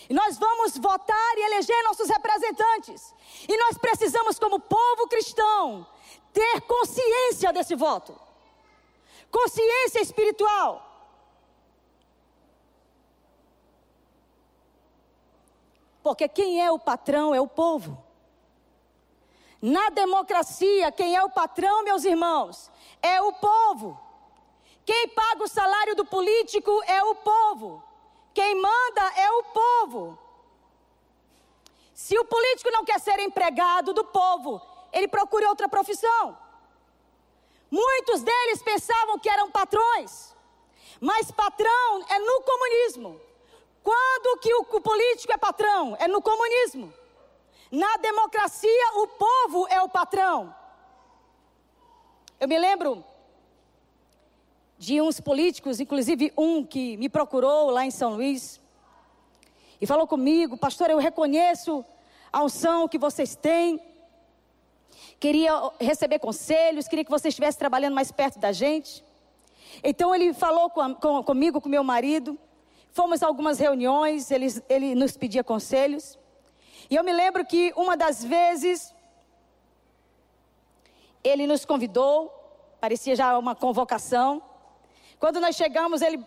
E 0.08 0.14
nós 0.14 0.38
vamos 0.38 0.76
votar 0.78 1.38
e 1.38 1.42
eleger 1.42 1.82
nossos 1.84 2.08
representantes. 2.08 3.14
E 3.48 3.56
nós 3.56 3.76
precisamos, 3.78 4.38
como 4.38 4.60
povo 4.60 5.08
cristão, 5.08 5.86
ter 6.32 6.60
consciência 6.62 7.52
desse 7.52 7.74
voto. 7.74 8.18
Consciência 9.30 10.00
espiritual. 10.00 10.85
Porque 16.06 16.28
quem 16.28 16.64
é 16.64 16.70
o 16.70 16.78
patrão 16.78 17.34
é 17.34 17.40
o 17.40 17.48
povo. 17.48 18.00
Na 19.60 19.88
democracia, 19.88 20.92
quem 20.92 21.16
é 21.16 21.24
o 21.24 21.30
patrão, 21.30 21.82
meus 21.82 22.04
irmãos, 22.04 22.70
é 23.02 23.20
o 23.20 23.32
povo. 23.32 24.00
Quem 24.84 25.08
paga 25.08 25.42
o 25.42 25.48
salário 25.48 25.96
do 25.96 26.04
político 26.04 26.70
é 26.86 27.02
o 27.02 27.16
povo. 27.16 27.82
Quem 28.32 28.54
manda 28.54 29.02
é 29.16 29.32
o 29.32 29.42
povo. 29.42 30.16
Se 31.92 32.16
o 32.16 32.24
político 32.24 32.70
não 32.70 32.84
quer 32.84 33.00
ser 33.00 33.18
empregado 33.18 33.92
do 33.92 34.04
povo, 34.04 34.62
ele 34.92 35.08
procure 35.08 35.44
outra 35.46 35.68
profissão. 35.68 36.38
Muitos 37.68 38.22
deles 38.22 38.62
pensavam 38.62 39.18
que 39.18 39.28
eram 39.28 39.50
patrões, 39.50 40.36
mas 41.00 41.32
patrão 41.32 42.04
é 42.08 42.18
no 42.20 42.42
comunismo. 42.42 43.25
Quando 43.86 44.40
que 44.40 44.52
o, 44.52 44.64
político 44.64 45.32
é 45.32 45.36
patrão? 45.36 45.96
É 46.00 46.08
no 46.08 46.20
comunismo. 46.20 46.92
Na 47.70 47.96
democracia, 47.98 48.92
o 48.96 49.06
povo 49.06 49.68
é 49.70 49.80
o 49.80 49.88
patrão. 49.88 50.52
Eu 52.40 52.48
me 52.48 52.58
lembro 52.58 53.04
de 54.76 55.00
uns 55.00 55.20
políticos, 55.20 55.78
inclusive 55.78 56.32
um 56.36 56.66
que 56.66 56.96
me 56.96 57.08
procurou 57.08 57.70
lá 57.70 57.86
em 57.86 57.92
São 57.92 58.14
Luís, 58.14 58.60
e 59.80 59.86
falou 59.86 60.08
comigo, 60.08 60.58
pastor, 60.58 60.90
eu 60.90 60.98
reconheço 60.98 61.84
a 62.32 62.42
unção 62.42 62.88
que 62.88 62.98
vocês 62.98 63.36
têm, 63.36 63.80
queria 65.20 65.52
receber 65.80 66.18
conselhos, 66.18 66.88
queria 66.88 67.04
que 67.04 67.10
você 67.10 67.28
estivesse 67.28 67.56
trabalhando 67.56 67.94
mais 67.94 68.10
perto 68.10 68.40
da 68.40 68.50
gente. 68.50 69.04
Então 69.80 70.12
ele 70.12 70.34
falou 70.34 70.70
com, 70.70 70.92
com, 70.96 71.22
comigo, 71.22 71.60
com 71.60 71.68
meu 71.68 71.84
marido, 71.84 72.36
fomos 72.96 73.22
a 73.22 73.26
algumas 73.26 73.58
reuniões, 73.58 74.30
ele, 74.30 74.46
ele 74.70 74.94
nos 74.94 75.18
pedia 75.18 75.44
conselhos. 75.44 76.18
E 76.88 76.96
eu 76.96 77.04
me 77.04 77.12
lembro 77.12 77.44
que 77.44 77.70
uma 77.76 77.94
das 77.94 78.24
vezes 78.24 78.94
ele 81.22 81.46
nos 81.46 81.66
convidou, 81.66 82.32
parecia 82.80 83.14
já 83.14 83.38
uma 83.38 83.54
convocação. 83.54 84.42
Quando 85.18 85.40
nós 85.40 85.54
chegamos, 85.54 86.00
ele 86.00 86.24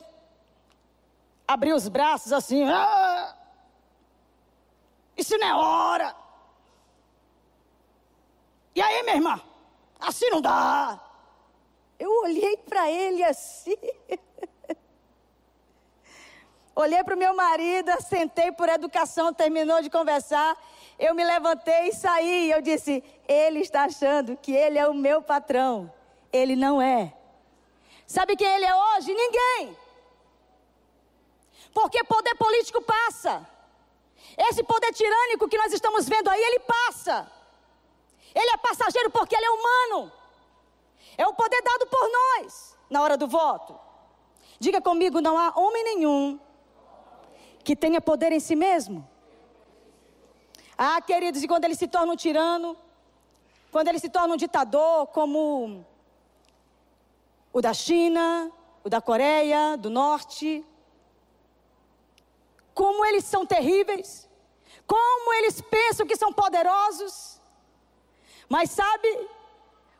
abriu 1.47 1.75
os 1.75 1.87
braços 1.87 2.31
assim. 2.31 2.63
Ah, 2.65 3.35
isso 5.17 5.35
não 5.39 5.47
é 5.47 5.55
hora. 5.55 6.15
E 8.75 8.81
aí, 8.81 9.01
minha 9.01 9.15
irmã? 9.15 9.41
Assim 9.99 10.29
não 10.29 10.39
dá. 10.39 10.99
Eu 11.97 12.11
olhei 12.21 12.57
para 12.57 12.89
ele 12.91 13.23
assim. 13.23 13.75
olhei 16.81 17.03
para 17.03 17.15
o 17.15 17.17
meu 17.17 17.35
marido, 17.35 17.91
sentei 18.01 18.51
por 18.51 18.69
educação, 18.69 19.33
terminou 19.33 19.81
de 19.81 19.89
conversar. 19.89 20.57
Eu 20.97 21.13
me 21.13 21.23
levantei 21.23 21.89
e 21.89 21.93
saí. 21.93 22.51
Eu 22.51 22.61
disse: 22.61 23.03
Ele 23.27 23.59
está 23.59 23.83
achando 23.83 24.37
que 24.37 24.53
ele 24.53 24.77
é 24.77 24.87
o 24.87 24.93
meu 24.93 25.21
patrão. 25.21 25.91
Ele 26.31 26.55
não 26.55 26.81
é. 26.81 27.13
Sabe 28.05 28.35
quem 28.35 28.47
ele 28.47 28.65
é 28.65 28.75
hoje? 28.75 29.13
Ninguém. 29.13 29.77
Porque 31.73 32.03
poder 32.03 32.35
político 32.35 32.81
passa. 32.81 33.47
Esse 34.37 34.63
poder 34.63 34.93
tirânico 34.93 35.47
que 35.47 35.57
nós 35.57 35.73
estamos 35.73 36.07
vendo 36.07 36.29
aí, 36.29 36.41
ele 36.41 36.59
passa. 36.59 37.29
Ele 38.33 38.51
é 38.51 38.57
passageiro 38.57 39.09
porque 39.09 39.35
ele 39.35 39.45
é 39.45 39.51
humano. 39.51 40.11
É 41.17 41.27
o 41.27 41.33
poder 41.33 41.61
dado 41.61 41.87
por 41.87 42.09
nós 42.11 42.77
na 42.89 43.01
hora 43.01 43.17
do 43.17 43.27
voto. 43.27 43.77
Diga 44.59 44.81
comigo: 44.81 45.19
não 45.21 45.37
há 45.37 45.51
homem 45.55 45.83
nenhum 45.83 46.39
que 47.63 47.75
tenha 47.75 48.01
poder 48.01 48.31
em 48.31 48.39
si 48.39 48.55
mesmo. 48.55 49.07
Ah, 50.77 51.01
queridos, 51.01 51.43
e 51.43 51.47
quando 51.47 51.65
ele 51.65 51.75
se 51.75 51.87
torna 51.87 52.13
um 52.13 52.15
tirano, 52.15 52.77
quando 53.71 53.89
ele 53.89 53.99
se 53.99 54.09
torna 54.09 54.33
um 54.33 54.37
ditador, 54.37 55.07
como 55.07 55.85
o 57.51 57.61
da 57.61 57.73
China, 57.73 58.51
o 58.83 58.89
da 58.89 59.01
Coreia 59.01 59.75
do 59.77 59.89
Norte, 59.89 60.65
como 62.73 63.05
eles 63.05 63.25
são 63.25 63.45
terríveis, 63.45 64.29
como 64.87 65.33
eles 65.33 65.59
pensam 65.61 66.07
que 66.07 66.15
são 66.15 66.31
poderosos, 66.31 67.41
mas 68.47 68.71
sabe, 68.71 69.27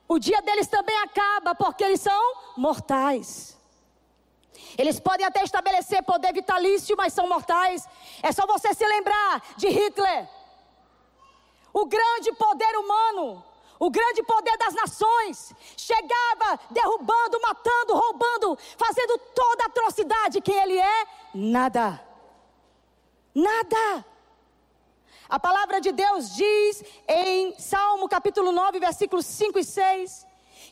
o 0.08 0.18
dia 0.18 0.42
deles 0.42 0.68
também 0.68 0.98
acaba, 1.00 1.54
porque 1.54 1.84
eles 1.84 2.01
são 2.01 2.36
mortais. 2.58 3.59
Eles 4.78 5.00
podem 5.00 5.25
até 5.25 5.44
estabelecer 5.44 6.04
poder 6.04 6.34
vitalício, 6.34 6.96
mas 6.98 7.13
são 7.13 7.28
mortais. 7.28 7.88
É 8.22 8.32
só 8.32 8.46
você 8.46 8.74
se 8.74 8.86
lembrar 8.86 9.42
de 9.58 9.68
Hitler. 9.68 10.28
O 11.74 11.86
grande 11.86 12.32
poder 12.34 12.78
humano, 12.78 13.44
o 13.80 13.89
grande 13.89 14.24
poder 14.24 14.58
das 14.58 14.74
nações, 14.74 15.54
chegava 15.78 16.60
derrubando, 16.72 17.42
matando, 17.42 17.94
roubando, 17.94 18.58
fazendo 18.78 19.18
toda 19.36 19.66
atrocidade. 19.66 20.42
Quem 20.42 20.56
ele 20.56 20.78
é? 20.78 21.06
Nada. 21.34 22.04
Nada. 23.34 24.06
A 25.30 25.39
palavra 25.39 25.80
de 25.80 25.92
Deus 25.92 26.34
diz 26.34 26.84
em 27.08 27.54
Salmo 27.60 28.10
capítulo 28.10 28.51
9, 28.51 28.80
versículos 28.80 29.28
5 29.28 29.60
e 29.60 29.63
6, 29.63 30.25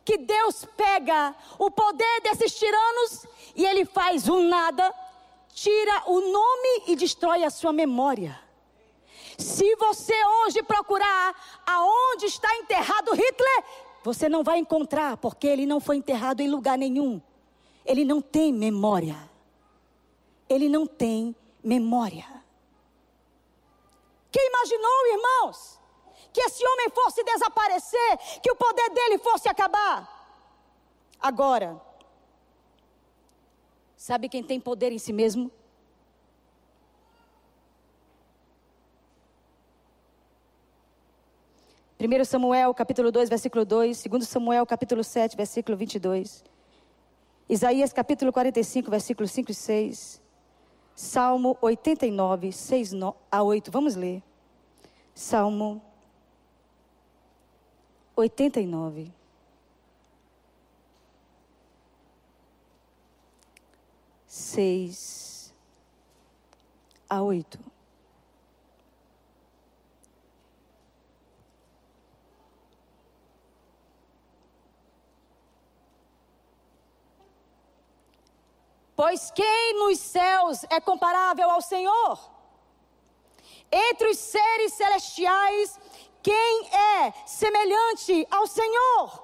que 0.04 0.18
Deus 0.18 0.66
pega 0.76 1.36
o 1.58 1.70
poder 1.70 2.22
desses 2.22 2.58
tiranos 2.58 3.26
e 3.56 3.66
ele 3.66 3.86
faz 3.86 4.28
um 4.30 4.48
nada, 4.48 4.94
tira 5.54 6.04
o 6.08 6.20
nome 6.22 6.84
e 6.88 6.96
destrói 6.96 7.44
a 7.44 7.50
sua 7.50 7.74
memória. 7.74 8.40
Se 9.38 9.76
você 9.76 10.16
hoje 10.26 10.64
procurar 10.64 11.36
aonde 11.66 12.26
está 12.26 12.56
enterrado 12.58 13.14
Hitler, 13.14 13.64
você 14.04 14.30
não 14.30 14.44
vai 14.44 14.58
encontrar, 14.58 15.18
porque 15.18 15.46
ele 15.46 15.66
não 15.66 15.80
foi 15.80 15.98
enterrado 15.98 16.42
em 16.42 16.50
lugar 16.50 16.78
nenhum. 16.78 17.22
Ele 17.86 18.04
não 18.06 18.22
tem 18.22 18.54
memória. 18.54 19.18
Ele 20.50 20.70
não 20.70 20.88
tem 20.88 21.36
memória. 21.64 22.26
Quem 24.32 24.48
imaginou, 24.48 25.08
irmãos, 25.08 25.80
que 26.38 26.42
esse 26.42 26.64
homem 26.64 26.88
fosse 26.92 27.24
desaparecer, 27.24 28.18
que 28.44 28.52
o 28.52 28.56
poder 28.56 28.92
dele 28.92 29.18
fosse 29.18 29.50
acabar? 29.50 30.08
Agora, 31.20 31.82
sabe 33.96 34.30
quem 34.30 34.44
tem 34.44 34.60
poder 34.60 34.92
em 34.92 35.00
si 35.00 35.12
mesmo? 35.12 35.52
Primeiro 41.98 42.24
Samuel, 42.24 42.72
capítulo 42.76 43.12
2, 43.12 43.30
versículo 43.30 43.66
2, 43.66 43.98
segundo 43.98 44.24
Samuel, 44.24 44.64
capítulo 44.68 45.04
7, 45.04 45.36
versículo 45.36 45.76
22. 45.76 46.44
Isaías, 47.50 47.92
capítulo 47.92 48.32
45, 48.32 48.92
versículos 48.92 49.32
5 49.32 49.50
e 49.50 49.56
6. 49.56 50.22
Salmo 50.94 51.58
89, 51.60 52.52
6 52.52 52.92
a 53.32 53.42
8. 53.42 53.72
Vamos 53.72 53.96
ler. 53.96 54.22
Salmo 55.16 55.87
89. 58.18 59.14
Seis 64.26 65.54
a 67.08 67.22
oito. 67.22 67.60
Pois 78.96 79.30
quem 79.30 79.76
nos 79.76 80.00
céus 80.00 80.64
é 80.72 80.82
comparável 80.82 81.52
ao 81.52 81.62
Senhor? 81.62 82.32
Entre 83.72 84.10
os 84.10 84.18
seres 84.18 84.74
celestiais, 84.74 85.80
quem 86.28 86.68
é 86.68 87.14
semelhante 87.26 88.28
ao 88.30 88.46
Senhor? 88.46 89.24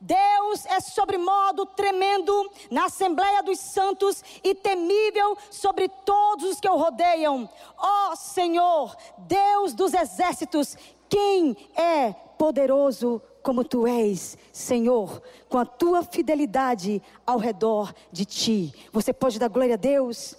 Deus 0.00 0.66
é 0.66 0.80
sobremodo 0.80 1.64
tremendo 1.64 2.50
na 2.72 2.86
Assembleia 2.86 3.40
dos 3.40 3.60
Santos 3.60 4.20
e 4.42 4.52
temível 4.52 5.38
sobre 5.48 5.88
todos 5.88 6.50
os 6.50 6.58
que 6.58 6.68
o 6.68 6.76
rodeiam. 6.76 7.48
Ó 7.78 8.10
oh, 8.10 8.16
Senhor, 8.16 8.96
Deus 9.16 9.74
dos 9.74 9.94
exércitos, 9.94 10.76
quem 11.08 11.56
é 11.76 12.12
poderoso 12.36 13.22
como 13.40 13.62
tu 13.62 13.86
és, 13.86 14.36
Senhor, 14.52 15.22
com 15.48 15.58
a 15.58 15.64
tua 15.64 16.02
fidelidade 16.02 17.00
ao 17.24 17.38
redor 17.38 17.94
de 18.10 18.24
ti. 18.24 18.74
Você 18.90 19.12
pode 19.12 19.38
dar 19.38 19.48
glória 19.48 19.74
a 19.74 19.78
Deus, 19.78 20.34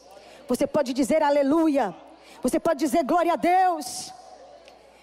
você 0.45 0.67
pode 0.67 0.91
dizer 0.91 1.23
aleluia, 1.23 1.95
você 2.43 2.59
pode 2.59 2.79
dizer 2.79 3.05
glória 3.05 3.31
a 3.31 3.37
Deus. 3.37 4.11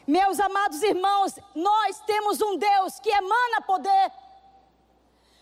Meus 0.06 0.40
amados 0.40 0.82
irmãos, 0.82 1.34
nós 1.54 2.00
temos 2.00 2.40
um 2.40 2.56
Deus 2.56 2.98
que 2.98 3.10
emana 3.10 3.60
poder, 3.62 4.12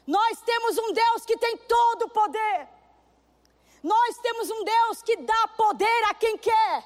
nós 0.07 0.41
temos 0.43 0.77
um 0.79 0.93
Deus 0.93 1.25
que 1.25 1.37
tem 1.39 1.57
todo 1.57 2.03
o 2.03 2.11
poder, 2.11 2.69
nós 3.83 4.19
temos 4.19 4.51
um 4.51 4.65
Deus 4.65 5.03
que 5.03 5.17
dá 5.17 5.49
poder 5.57 6.05
a 6.11 6.15
quem 6.15 6.37
quer, 6.37 6.85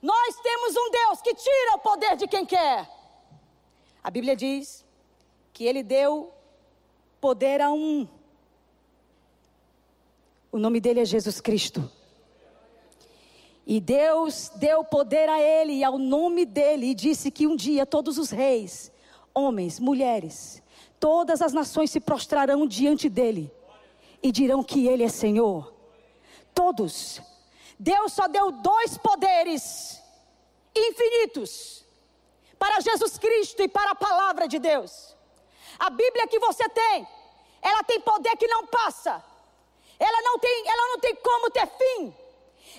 nós 0.00 0.36
temos 0.36 0.74
um 0.76 0.90
Deus 0.90 1.20
que 1.20 1.34
tira 1.34 1.74
o 1.74 1.78
poder 1.78 2.16
de 2.16 2.26
quem 2.26 2.46
quer. 2.46 2.88
A 4.02 4.10
Bíblia 4.10 4.34
diz 4.34 4.84
que 5.52 5.64
ele 5.64 5.82
deu 5.82 6.32
poder 7.20 7.60
a 7.60 7.70
um. 7.70 8.08
O 10.50 10.58
nome 10.58 10.80
dele 10.80 11.00
é 11.00 11.04
Jesus 11.04 11.40
Cristo. 11.40 11.88
E 13.66 13.80
Deus 13.80 14.50
deu 14.56 14.82
poder 14.84 15.28
a 15.28 15.40
ele 15.40 15.74
e 15.74 15.84
ao 15.84 15.98
nome 15.98 16.44
dele 16.44 16.86
e 16.86 16.94
disse 16.94 17.30
que 17.30 17.46
um 17.46 17.54
dia 17.54 17.86
todos 17.86 18.18
os 18.18 18.30
reis, 18.30 18.90
homens, 19.32 19.78
mulheres, 19.78 20.62
todas 20.98 21.40
as 21.40 21.52
nações 21.52 21.90
se 21.90 22.00
prostrarão 22.00 22.66
diante 22.66 23.08
dele 23.08 23.52
e 24.22 24.32
dirão 24.32 24.62
que 24.62 24.86
ele 24.88 25.04
é 25.04 25.08
Senhor. 25.08 25.72
Todos. 26.54 27.20
Deus 27.78 28.12
só 28.12 28.26
deu 28.26 28.50
dois 28.50 28.98
poderes 28.98 30.00
infinitos 30.74 31.84
para 32.58 32.80
Jesus 32.80 33.18
Cristo 33.18 33.62
e 33.62 33.68
para 33.68 33.92
a 33.92 33.94
palavra 33.94 34.46
de 34.46 34.58
Deus. 34.58 35.16
A 35.78 35.90
Bíblia 35.90 36.26
que 36.26 36.38
você 36.38 36.68
tem, 36.68 37.06
ela 37.60 37.82
tem 37.84 38.00
poder 38.00 38.36
que 38.36 38.46
não 38.46 38.66
passa. 38.66 39.22
Ela 39.98 40.22
não 40.22 40.38
tem, 40.38 40.68
ela 40.68 40.88
não 40.88 40.98
tem 41.00 41.14
como 41.16 41.50
ter 41.50 41.66
fim. 41.66 42.14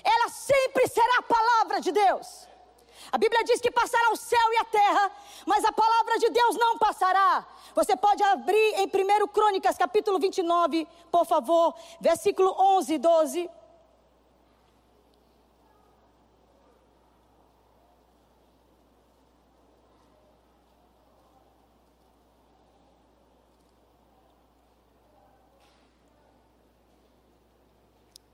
Ela 0.04 0.28
sempre 0.28 0.86
será 0.86 1.18
a 1.18 1.22
palavra 1.22 1.80
de 1.80 1.90
Deus. 1.90 2.46
A 3.10 3.18
Bíblia 3.18 3.44
diz 3.44 3.60
que 3.60 3.70
passará 3.70 4.10
o 4.10 4.16
céu 4.16 4.52
e 4.52 4.56
a 4.58 4.64
terra, 4.64 5.10
mas 5.46 5.64
a 5.64 5.72
palavra 5.72 6.18
de 6.18 6.30
Deus 6.30 6.56
não 6.56 6.78
passará. 6.78 7.46
Você 7.74 7.96
pode 7.96 8.22
abrir 8.22 8.74
em 8.76 8.86
1 8.86 9.28
Crônicas, 9.28 9.76
capítulo 9.76 10.18
29, 10.18 10.86
por 11.10 11.24
favor, 11.24 11.74
versículo 12.00 12.54
11 12.58 12.94
e 12.94 12.98
12. 12.98 13.50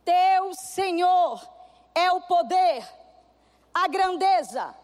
Teu 0.05 0.55
Senhor 0.55 1.60
é 2.01 2.13
o 2.13 2.21
poder, 2.23 2.83
a 3.75 3.87
grandeza, 3.87 4.75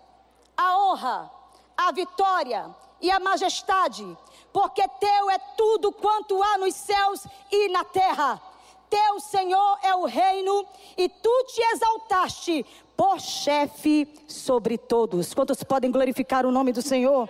a 0.57 0.79
honra, 0.79 1.31
a 1.77 1.91
vitória 1.93 2.75
e 3.01 3.11
a 3.11 3.19
majestade, 3.19 4.05
porque 4.53 4.87
teu 5.01 5.31
é 5.31 5.39
tudo 5.57 5.93
quanto 5.93 6.43
há 6.43 6.59
nos 6.59 6.75
céus 6.75 7.27
e 7.51 7.69
na 7.69 7.85
terra. 7.85 8.41
Teu 8.89 9.19
Senhor 9.19 9.79
é 9.83 9.95
o 9.95 10.05
reino 10.05 10.67
e 10.97 11.09
tu 11.09 11.45
te 11.45 11.61
exaltaste 11.73 12.65
por 12.97 13.19
chefe 13.19 14.09
sobre 14.29 14.79
todos. 14.79 15.35
Quantos 15.35 15.63
podem 15.65 15.91
glorificar 15.91 16.47
o 16.47 16.53
nome 16.53 16.73
do 16.73 16.83
Senhor? 16.83 17.29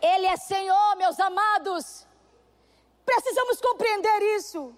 Ele 0.00 0.26
é 0.26 0.36
Senhor, 0.36 0.96
meus 0.96 1.20
amados. 1.20 2.06
Precisamos 3.04 3.60
compreender 3.60 4.22
isso. 4.36 4.74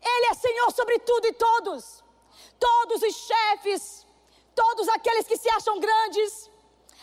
Ele 0.00 0.26
é 0.26 0.34
Senhor 0.34 0.72
sobre 0.72 0.98
tudo 1.00 1.26
e 1.26 1.32
todos. 1.32 2.03
Todos 2.58 3.02
os 3.02 3.14
chefes, 3.14 4.06
todos 4.54 4.88
aqueles 4.88 5.26
que 5.26 5.36
se 5.36 5.48
acham 5.50 5.78
grandes. 5.80 6.50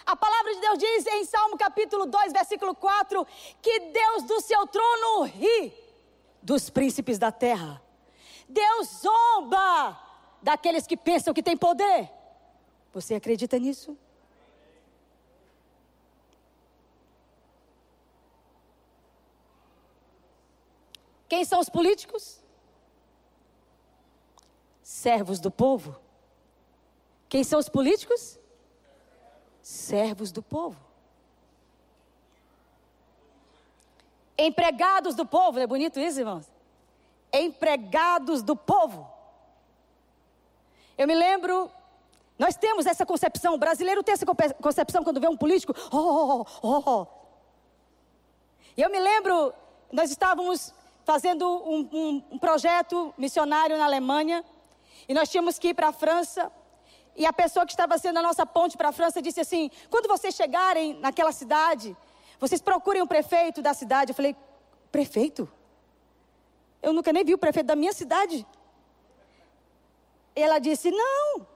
A 0.06 0.16
palavra 0.16 0.54
de 0.54 0.62
Deus 0.62 0.80
diz 0.80 1.06
em 1.08 1.26
Salmo 1.26 1.58
capítulo 1.58 2.06
2, 2.06 2.34
versículo 2.34 2.74
4, 2.76 3.26
que 3.62 3.80
Deus 3.80 4.24
do 4.24 4.42
seu 4.42 4.66
trono 4.68 5.24
ri 5.24 5.74
dos 6.42 6.70
príncipes 6.70 7.20
da 7.20 7.32
terra. 7.32 7.82
Deus 8.48 8.88
zomba 9.02 10.00
daqueles 10.42 10.88
que 10.88 10.98
pensam 10.98 11.34
que 11.34 11.44
têm 11.44 11.56
poder. 11.56 12.10
Você 12.94 13.14
acredita 13.16 13.58
nisso? 13.58 13.98
Quem 21.30 21.46
são 21.46 21.62
os 21.62 21.70
políticos? 21.70 22.42
Servos 25.02 25.40
do 25.40 25.50
povo. 25.50 26.00
Quem 27.28 27.44
são 27.44 27.58
os 27.58 27.68
políticos? 27.68 28.38
Servos 29.60 30.32
do 30.32 30.44
povo. 30.44 30.80
Empregados 34.38 35.16
do 35.16 35.26
povo, 35.26 35.54
não 35.54 35.64
é 35.64 35.66
bonito 35.66 36.00
isso, 36.00 36.20
irmãos? 36.20 36.46
Empregados 37.34 38.44
do 38.44 38.56
povo. 38.56 39.12
Eu 40.96 41.08
me 41.08 41.16
lembro, 41.16 41.72
nós 42.38 42.56
temos 42.56 42.86
essa 42.86 43.04
concepção, 43.04 43.56
o 43.56 43.58
brasileiro 43.58 44.04
tem 44.04 44.14
essa 44.14 44.26
concepção 44.62 45.04
quando 45.04 45.20
vê 45.20 45.28
um 45.28 45.36
político, 45.36 45.74
oh, 45.92 45.98
oh, 45.98 46.46
oh. 46.62 46.84
oh. 46.86 47.08
E 48.78 48.84
eu 48.84 48.92
me 48.92 49.00
lembro, 49.00 49.52
nós 49.92 50.12
estávamos 50.12 50.72
fazendo 51.04 51.44
um, 51.50 51.90
um, 51.92 52.24
um 52.34 52.38
projeto 52.38 53.12
missionário 53.18 53.80
na 53.80 53.86
Alemanha, 53.86 54.46
e 55.08 55.14
nós 55.14 55.30
tínhamos 55.30 55.58
que 55.60 55.70
ir 55.70 55.74
para 55.74 55.90
a 55.90 55.94
França. 55.94 56.52
E 57.16 57.26
a 57.26 57.34
pessoa 57.34 57.66
que 57.66 57.74
estava 57.74 57.98
sendo 57.98 58.20
a 58.20 58.22
nossa 58.22 58.46
ponte 58.46 58.78
para 58.78 58.90
a 58.90 58.92
França 58.92 59.22
disse 59.22 59.42
assim: 59.42 59.70
quando 59.90 60.08
vocês 60.08 60.34
chegarem 60.34 60.94
naquela 61.00 61.32
cidade, 61.32 61.96
vocês 62.40 62.62
procurem 62.62 63.02
o 63.02 63.08
prefeito 63.08 63.62
da 63.62 63.74
cidade. 63.74 64.12
Eu 64.12 64.16
falei: 64.16 64.36
prefeito? 64.92 65.50
Eu 66.82 66.94
nunca 66.94 67.12
nem 67.14 67.24
vi 67.24 67.34
o 67.34 67.38
prefeito 67.38 67.68
da 67.68 67.76
minha 67.76 67.94
cidade. 67.94 68.46
Ela 70.36 70.60
disse: 70.60 70.90
não. 70.92 71.48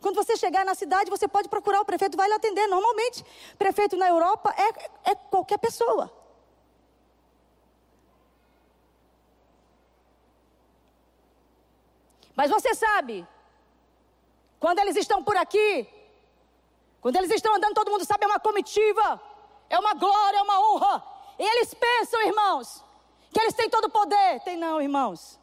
Quando 0.00 0.16
você 0.16 0.36
chegar 0.36 0.66
na 0.66 0.74
cidade, 0.74 1.08
você 1.10 1.26
pode 1.26 1.48
procurar 1.48 1.80
o 1.80 1.84
prefeito, 1.84 2.16
vai 2.16 2.28
lhe 2.28 2.34
atender. 2.34 2.66
Normalmente, 2.66 3.24
prefeito 3.58 3.96
na 3.96 4.06
Europa 4.06 4.54
é, 4.56 5.10
é 5.12 5.14
qualquer 5.14 5.58
pessoa. 5.58 6.23
Mas 12.36 12.50
você 12.50 12.74
sabe, 12.74 13.26
quando 14.58 14.78
eles 14.80 14.96
estão 14.96 15.22
por 15.22 15.36
aqui, 15.36 15.86
quando 17.00 17.16
eles 17.16 17.30
estão 17.30 17.54
andando, 17.54 17.74
todo 17.74 17.90
mundo 17.90 18.04
sabe, 18.04 18.24
é 18.24 18.26
uma 18.26 18.40
comitiva, 18.40 19.20
é 19.68 19.78
uma 19.78 19.94
glória, 19.94 20.38
é 20.38 20.42
uma 20.42 20.58
honra. 20.58 21.04
E 21.38 21.42
eles 21.42 21.74
pensam, 21.74 22.20
irmãos, 22.22 22.82
que 23.32 23.40
eles 23.40 23.54
têm 23.54 23.68
todo 23.68 23.86
o 23.86 23.90
poder. 23.90 24.40
Tem 24.40 24.56
não, 24.56 24.80
irmãos. 24.80 25.38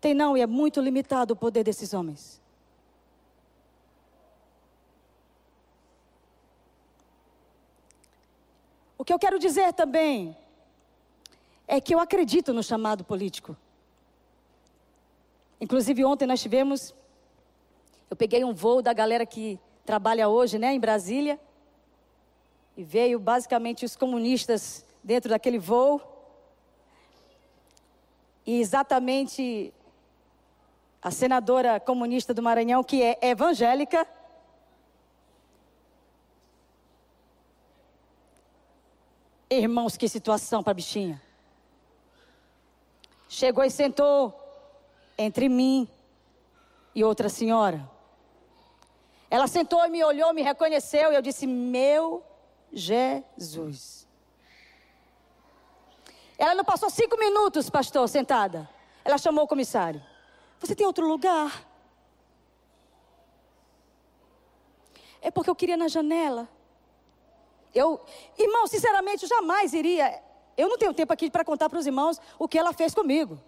Tem 0.00 0.14
não, 0.14 0.36
e 0.36 0.40
é 0.40 0.46
muito 0.46 0.80
limitado 0.80 1.34
o 1.34 1.36
poder 1.36 1.64
desses 1.64 1.92
homens. 1.92 2.40
O 8.96 9.04
que 9.04 9.12
eu 9.12 9.18
quero 9.18 9.38
dizer 9.38 9.72
também 9.72 10.36
é 11.66 11.80
que 11.80 11.94
eu 11.94 12.00
acredito 12.00 12.52
no 12.52 12.62
chamado 12.62 13.04
político. 13.04 13.56
Inclusive 15.60 16.04
ontem 16.04 16.26
nós 16.26 16.40
tivemos, 16.40 16.94
eu 18.10 18.16
peguei 18.16 18.44
um 18.44 18.54
voo 18.54 18.80
da 18.80 18.92
galera 18.92 19.26
que 19.26 19.58
trabalha 19.84 20.28
hoje, 20.28 20.58
né, 20.58 20.72
em 20.72 20.80
Brasília, 20.80 21.38
e 22.76 22.84
veio 22.84 23.18
basicamente 23.18 23.84
os 23.84 23.96
comunistas 23.96 24.84
dentro 25.02 25.30
daquele 25.30 25.58
voo. 25.58 26.00
E 28.46 28.60
exatamente 28.60 29.72
a 31.02 31.10
senadora 31.10 31.80
comunista 31.80 32.32
do 32.32 32.42
Maranhão, 32.42 32.84
que 32.84 33.02
é 33.02 33.18
evangélica, 33.22 34.06
Irmãos, 39.50 39.96
que 39.96 40.06
situação 40.06 40.62
para 40.62 40.74
bichinha. 40.74 41.20
Chegou 43.30 43.64
e 43.64 43.70
sentou 43.70 44.47
entre 45.18 45.48
mim 45.48 45.88
e 46.94 47.02
outra 47.02 47.28
senhora. 47.28 47.90
Ela 49.28 49.46
sentou 49.46 49.84
e 49.84 49.90
me 49.90 50.02
olhou, 50.02 50.32
me 50.32 50.42
reconheceu 50.42 51.12
e 51.12 51.16
eu 51.16 51.22
disse: 51.22 51.46
Meu 51.46 52.24
Jesus. 52.72 54.06
Ela 56.38 56.54
não 56.54 56.64
passou 56.64 56.88
cinco 56.88 57.18
minutos, 57.18 57.68
pastor, 57.68 58.08
sentada. 58.08 58.68
Ela 59.04 59.18
chamou 59.18 59.44
o 59.44 59.48
comissário. 59.48 60.00
Você 60.60 60.74
tem 60.74 60.86
outro 60.86 61.06
lugar? 61.06 61.66
É 65.20 65.30
porque 65.30 65.50
eu 65.50 65.56
queria 65.56 65.76
na 65.76 65.88
janela. 65.88 66.48
Eu, 67.74 68.00
irmão, 68.36 68.66
sinceramente, 68.66 69.24
eu 69.24 69.28
jamais 69.28 69.72
iria. 69.72 70.22
Eu 70.56 70.68
não 70.68 70.78
tenho 70.78 70.94
tempo 70.94 71.12
aqui 71.12 71.30
para 71.30 71.44
contar 71.44 71.68
para 71.68 71.78
os 71.78 71.86
irmãos 71.86 72.20
o 72.38 72.48
que 72.48 72.58
ela 72.58 72.72
fez 72.72 72.94
comigo. 72.94 73.40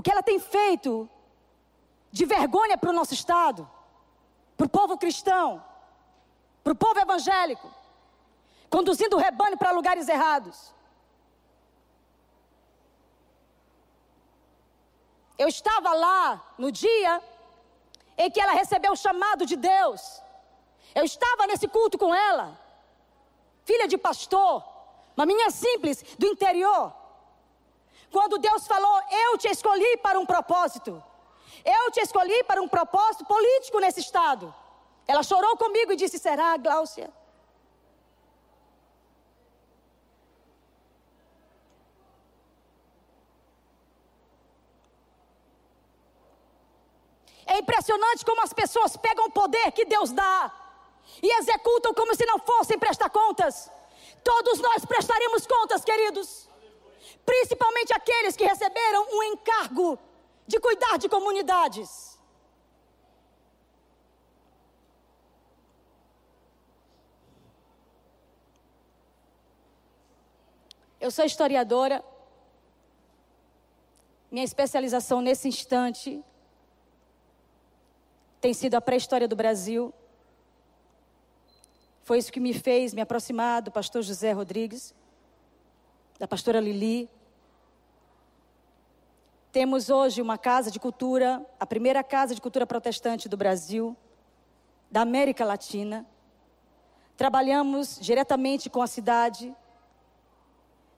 O 0.00 0.02
que 0.02 0.10
ela 0.10 0.22
tem 0.22 0.40
feito 0.40 1.06
de 2.10 2.24
vergonha 2.24 2.78
para 2.78 2.88
o 2.88 2.92
nosso 2.94 3.12
Estado, 3.12 3.70
para 4.56 4.66
o 4.66 4.70
povo 4.70 4.96
cristão, 4.96 5.62
para 6.64 6.72
o 6.72 6.74
povo 6.74 6.98
evangélico, 6.98 7.70
conduzindo 8.70 9.16
o 9.16 9.18
rebanho 9.18 9.58
para 9.58 9.72
lugares 9.72 10.08
errados. 10.08 10.72
Eu 15.36 15.48
estava 15.48 15.92
lá 15.92 16.54
no 16.56 16.72
dia 16.72 17.22
em 18.16 18.30
que 18.30 18.40
ela 18.40 18.52
recebeu 18.52 18.92
o 18.92 18.96
chamado 18.96 19.44
de 19.44 19.54
Deus. 19.54 20.22
Eu 20.94 21.04
estava 21.04 21.46
nesse 21.46 21.68
culto 21.68 21.98
com 21.98 22.14
ela, 22.14 22.58
filha 23.66 23.86
de 23.86 23.98
pastor, 23.98 24.64
uma 25.14 25.26
menina 25.26 25.50
simples 25.50 26.02
do 26.18 26.26
interior. 26.26 26.99
Quando 28.10 28.38
Deus 28.38 28.66
falou, 28.66 29.00
eu 29.10 29.38
te 29.38 29.48
escolhi 29.48 29.96
para 29.98 30.18
um 30.18 30.26
propósito. 30.26 31.02
Eu 31.64 31.90
te 31.92 32.00
escolhi 32.00 32.42
para 32.44 32.60
um 32.60 32.68
propósito 32.68 33.24
político 33.24 33.78
nesse 33.78 34.00
estado. 34.00 34.52
Ela 35.06 35.22
chorou 35.22 35.56
comigo 35.56 35.92
e 35.92 35.96
disse: 35.96 36.18
Será, 36.18 36.56
Gláucia? 36.56 37.12
É 47.46 47.58
impressionante 47.58 48.24
como 48.24 48.42
as 48.42 48.52
pessoas 48.52 48.96
pegam 48.96 49.26
o 49.26 49.32
poder 49.32 49.72
que 49.72 49.84
Deus 49.84 50.12
dá 50.12 50.52
e 51.20 51.28
executam 51.38 51.92
como 51.92 52.14
se 52.14 52.24
não 52.24 52.38
fossem 52.38 52.78
prestar 52.78 53.10
contas. 53.10 53.70
Todos 54.22 54.60
nós 54.60 54.84
prestaremos 54.84 55.46
contas, 55.46 55.84
queridos 55.84 56.49
principalmente 57.24 57.92
aqueles 57.92 58.36
que 58.36 58.44
receberam 58.44 59.06
um 59.12 59.22
encargo 59.22 59.98
de 60.46 60.58
cuidar 60.58 60.96
de 60.98 61.08
comunidades. 61.08 62.18
Eu 71.00 71.10
sou 71.10 71.24
historiadora. 71.24 72.04
Minha 74.30 74.44
especialização 74.44 75.22
nesse 75.22 75.48
instante 75.48 76.22
tem 78.40 78.52
sido 78.52 78.74
a 78.74 78.80
pré-história 78.80 79.26
do 79.26 79.34
Brasil. 79.34 79.94
Foi 82.02 82.18
isso 82.18 82.30
que 82.30 82.38
me 82.38 82.52
fez 82.52 82.92
me 82.92 83.00
aproximar 83.00 83.62
do 83.62 83.70
pastor 83.70 84.02
José 84.02 84.32
Rodrigues 84.32 84.94
da 86.20 86.28
pastora 86.28 86.60
Lili. 86.60 87.08
Temos 89.50 89.88
hoje 89.88 90.20
uma 90.20 90.36
casa 90.36 90.70
de 90.70 90.78
cultura, 90.78 91.42
a 91.58 91.64
primeira 91.64 92.04
casa 92.04 92.34
de 92.34 92.42
cultura 92.42 92.66
protestante 92.66 93.26
do 93.26 93.38
Brasil, 93.38 93.96
da 94.90 95.00
América 95.00 95.46
Latina. 95.46 96.04
Trabalhamos 97.16 97.98
diretamente 97.98 98.68
com 98.68 98.82
a 98.82 98.86
cidade. 98.86 99.56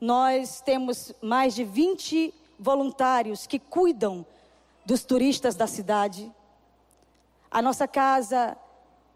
Nós 0.01 0.61
temos 0.61 1.13
mais 1.23 1.55
de 1.55 1.63
20 1.63 2.35
voluntários 2.59 3.47
que 3.47 3.61
cuidam 3.61 4.27
dos 4.85 5.05
turistas 5.05 5.55
da 5.55 5.69
cidade. 5.69 6.33
A 7.49 7.63
nossa 7.63 7.87
casa 7.87 8.57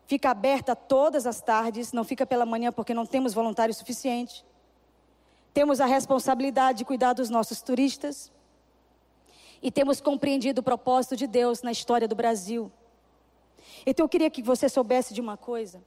fica 0.06 0.30
aberta 0.30 0.76
todas 0.76 1.26
as 1.26 1.40
tardes, 1.40 1.92
não 1.92 2.04
fica 2.04 2.24
pela 2.24 2.46
manhã 2.46 2.70
porque 2.70 2.94
não 2.94 3.04
temos 3.04 3.34
voluntário 3.34 3.74
suficiente. 3.74 4.44
Temos 5.56 5.80
a 5.80 5.86
responsabilidade 5.86 6.76
de 6.80 6.84
cuidar 6.84 7.14
dos 7.14 7.30
nossos 7.30 7.62
turistas. 7.62 8.30
E 9.62 9.70
temos 9.70 10.02
compreendido 10.02 10.60
o 10.60 10.62
propósito 10.62 11.16
de 11.16 11.26
Deus 11.26 11.62
na 11.62 11.72
história 11.72 12.06
do 12.06 12.14
Brasil. 12.14 12.70
Então 13.86 14.04
eu 14.04 14.08
queria 14.08 14.28
que 14.28 14.42
você 14.42 14.68
soubesse 14.68 15.14
de 15.14 15.20
uma 15.22 15.34
coisa. 15.38 15.82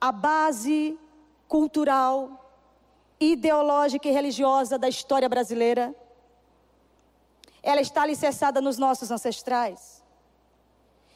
A 0.00 0.10
base 0.10 0.98
cultural, 1.46 2.44
ideológica 3.20 4.08
e 4.08 4.10
religiosa 4.10 4.76
da 4.76 4.88
história 4.88 5.28
brasileira, 5.28 5.94
ela 7.62 7.80
está 7.80 8.02
alicerçada 8.02 8.60
nos 8.60 8.78
nossos 8.78 9.12
ancestrais. 9.12 10.02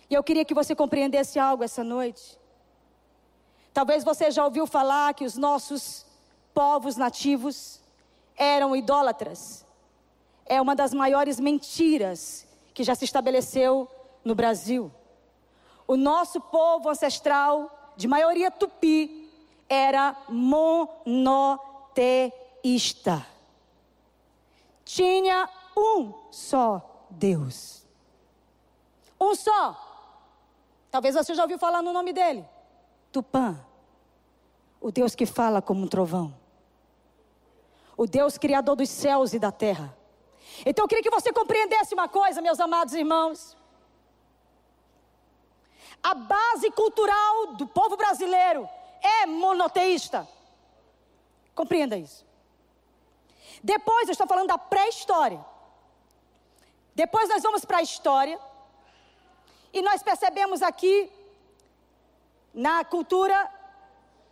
E 0.08 0.14
eu 0.14 0.22
queria 0.22 0.44
que 0.44 0.54
você 0.54 0.72
compreendesse 0.72 1.36
algo 1.36 1.64
essa 1.64 1.82
noite. 1.82 2.38
Talvez 3.74 4.04
você 4.04 4.30
já 4.30 4.44
ouviu 4.44 4.68
falar 4.68 5.12
que 5.14 5.24
os 5.24 5.36
nossos 5.36 6.08
povos 6.54 6.96
nativos 6.96 7.80
eram 8.36 8.74
idólatras. 8.74 9.66
É 10.46 10.60
uma 10.60 10.74
das 10.74 10.92
maiores 10.92 11.38
mentiras 11.38 12.46
que 12.74 12.82
já 12.82 12.94
se 12.94 13.04
estabeleceu 13.04 13.88
no 14.24 14.34
Brasil. 14.34 14.90
O 15.86 15.96
nosso 15.96 16.40
povo 16.40 16.88
ancestral, 16.88 17.92
de 17.96 18.08
maioria 18.08 18.50
tupi, 18.50 19.30
era 19.68 20.16
monoteísta. 20.28 21.54
Tinha 24.84 25.48
um 25.76 26.12
só 26.30 27.06
Deus. 27.10 27.84
Um 29.20 29.34
só. 29.34 29.88
Talvez 30.90 31.14
você 31.14 31.34
já 31.34 31.42
ouviu 31.42 31.58
falar 31.58 31.82
no 31.82 31.92
nome 31.92 32.12
dele. 32.12 32.44
Tupã. 33.12 33.58
O 34.80 34.90
Deus 34.90 35.14
que 35.14 35.26
fala 35.26 35.60
como 35.60 35.82
um 35.82 35.86
trovão. 35.86 36.34
O 37.96 38.06
Deus 38.06 38.38
criador 38.38 38.76
dos 38.76 38.88
céus 38.88 39.34
e 39.34 39.38
da 39.38 39.52
terra. 39.52 39.94
Então 40.64 40.84
eu 40.84 40.88
queria 40.88 41.02
que 41.02 41.10
você 41.10 41.32
compreendesse 41.32 41.94
uma 41.94 42.08
coisa, 42.08 42.40
meus 42.40 42.58
amados 42.58 42.94
irmãos. 42.94 43.56
A 46.02 46.14
base 46.14 46.70
cultural 46.70 47.54
do 47.54 47.66
povo 47.66 47.96
brasileiro 47.96 48.68
é 49.02 49.26
monoteísta. 49.26 50.26
Compreenda 51.54 51.96
isso. 51.96 52.24
Depois, 53.62 54.08
eu 54.08 54.12
estou 54.12 54.26
falando 54.26 54.48
da 54.48 54.56
pré-história. 54.56 55.44
Depois 56.94 57.28
nós 57.28 57.42
vamos 57.42 57.64
para 57.64 57.78
a 57.78 57.82
história. 57.82 58.40
E 59.72 59.82
nós 59.82 60.02
percebemos 60.02 60.62
aqui, 60.62 61.12
na 62.52 62.84
cultura, 62.84 63.48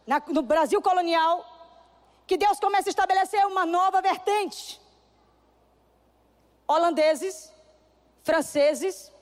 na, 0.09 0.23
no 0.29 0.41
Brasil 0.41 0.81
colonial, 0.81 1.45
que 2.27 2.39
Deus 2.39 2.59
começa 2.59 2.89
a 2.89 2.95
estabelecer 2.95 3.47
uma 3.47 3.67
nova 3.67 4.01
vertente. 4.01 4.81
Holandeses, 6.67 7.53
franceses, 8.23 9.13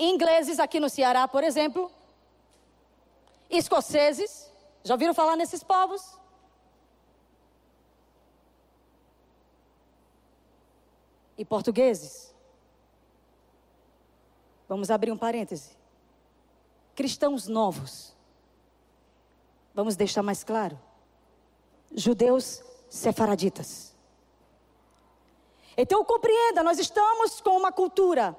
ingleses 0.00 0.58
aqui 0.58 0.80
no 0.80 0.88
Ceará, 0.88 1.28
por 1.28 1.44
exemplo, 1.44 1.92
escoceses, 3.48 4.50
já 4.82 4.94
ouviram 4.94 5.14
falar 5.14 5.36
nesses 5.36 5.62
povos? 5.62 6.02
E 11.38 11.44
portugueses. 11.44 12.34
Vamos 14.68 14.90
abrir 14.90 15.12
um 15.12 15.18
parêntese. 15.18 15.76
Cristãos 16.96 17.46
novos. 17.46 18.15
Vamos 19.76 19.94
deixar 19.94 20.22
mais 20.22 20.42
claro. 20.42 20.80
Judeus 21.92 22.62
sefaraditas. 22.88 23.94
Então 25.76 26.02
compreenda, 26.02 26.62
nós 26.62 26.78
estamos 26.78 27.42
com 27.42 27.50
uma 27.58 27.70
cultura 27.70 28.34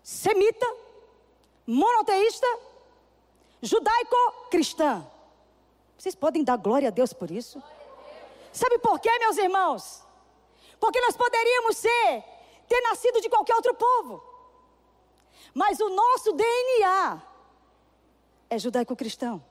semita, 0.00 0.64
monoteísta, 1.66 2.46
judaico-cristã. 3.60 5.04
Vocês 5.98 6.14
podem 6.14 6.44
dar 6.44 6.56
glória 6.56 6.86
a 6.86 6.92
Deus 6.92 7.12
por 7.12 7.32
isso? 7.32 7.60
Sabe 8.52 8.78
por 8.78 9.00
quê, 9.00 9.10
meus 9.18 9.36
irmãos? 9.38 10.04
Porque 10.78 11.00
nós 11.00 11.16
poderíamos 11.16 11.78
ser, 11.78 12.24
ter 12.68 12.80
nascido 12.82 13.20
de 13.20 13.28
qualquer 13.28 13.56
outro 13.56 13.74
povo. 13.74 14.22
Mas 15.52 15.80
o 15.80 15.88
nosso 15.88 16.32
DNA 16.32 17.22
é 18.48 18.56
judaico-cristão. 18.56 19.42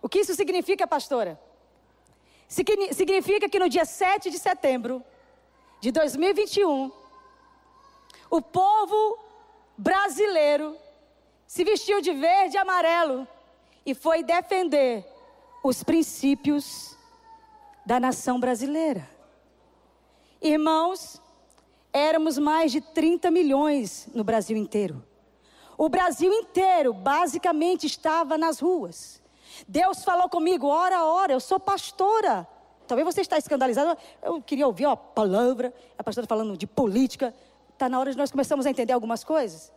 que 0.11 0.19
isso 0.19 0.35
significa, 0.35 0.85
pastora? 0.85 1.39
Significa 2.47 3.47
que 3.47 3.57
no 3.57 3.69
dia 3.69 3.85
7 3.85 4.29
de 4.29 4.37
setembro 4.37 5.01
de 5.79 5.89
2021, 5.89 6.91
o 8.29 8.41
povo 8.41 9.17
brasileiro 9.77 10.75
se 11.47 11.63
vestiu 11.63 12.01
de 12.01 12.11
verde 12.11 12.57
e 12.57 12.59
amarelo 12.59 13.25
e 13.85 13.95
foi 13.95 14.21
defender 14.21 15.05
os 15.63 15.81
princípios 15.81 16.97
da 17.85 17.97
nação 17.97 18.37
brasileira. 18.37 19.09
Irmãos, 20.41 21.21
éramos 21.93 22.37
mais 22.37 22.73
de 22.73 22.81
30 22.81 23.31
milhões 23.31 24.09
no 24.13 24.25
Brasil 24.25 24.57
inteiro. 24.57 25.01
O 25.77 25.87
Brasil 25.87 26.33
inteiro, 26.33 26.93
basicamente, 26.93 27.87
estava 27.87 28.37
nas 28.37 28.59
ruas. 28.59 29.20
Deus 29.67 30.03
falou 30.03 30.29
comigo, 30.29 30.67
hora 30.67 30.97
a 30.97 31.05
hora, 31.05 31.33
eu 31.33 31.39
sou 31.39 31.59
pastora. 31.59 32.47
Talvez 32.87 33.05
você 33.05 33.21
está 33.21 33.37
escandalizado. 33.37 33.97
Eu 34.21 34.41
queria 34.41 34.67
ouvir 34.67 34.85
a 34.85 34.95
palavra, 34.95 35.73
a 35.97 36.03
pastora 36.03 36.27
falando 36.27 36.57
de 36.57 36.67
política. 36.67 37.33
Está 37.71 37.87
na 37.87 37.99
hora 37.99 38.11
de 38.11 38.17
nós 38.17 38.31
começarmos 38.31 38.65
a 38.65 38.69
entender 38.69 38.93
algumas 38.93 39.23
coisas. 39.23 39.71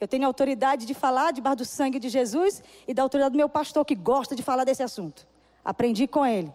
Eu 0.00 0.08
tenho 0.08 0.26
autoridade 0.26 0.84
de 0.84 0.94
falar 0.94 1.32
debaixo 1.32 1.58
do 1.58 1.64
sangue 1.64 2.00
de 2.00 2.08
Jesus 2.08 2.62
e 2.88 2.92
da 2.92 3.02
autoridade 3.02 3.32
do 3.32 3.36
meu 3.36 3.48
pastor 3.48 3.84
que 3.84 3.94
gosta 3.94 4.34
de 4.34 4.42
falar 4.42 4.64
desse 4.64 4.82
assunto. 4.82 5.26
Aprendi 5.64 6.08
com 6.08 6.26
ele. 6.26 6.52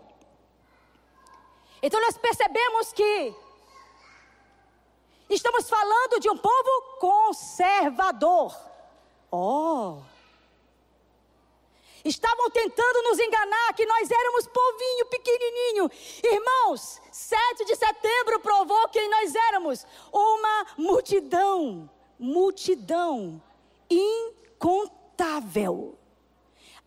Então 1.82 2.02
nós 2.02 2.18
percebemos 2.18 2.92
que 2.92 3.34
estamos 5.30 5.70
falando 5.70 6.20
de 6.20 6.30
um 6.30 6.38
povo 6.38 6.98
conservador. 7.00 8.54
Oh! 9.32 10.00
Estavam 12.08 12.50
tentando 12.50 13.04
nos 13.04 13.20
enganar 13.20 13.74
que 13.74 13.86
nós 13.86 14.10
éramos 14.10 14.48
povinho 14.48 15.06
pequenininho. 15.08 15.92
Irmãos, 16.24 17.02
7 17.12 17.66
de 17.66 17.76
setembro 17.76 18.40
provou 18.40 18.88
quem 18.88 19.10
nós 19.10 19.36
éramos. 19.36 19.86
Uma 20.12 20.68
multidão, 20.78 21.90
multidão 22.18 23.42
incontável. 23.90 24.98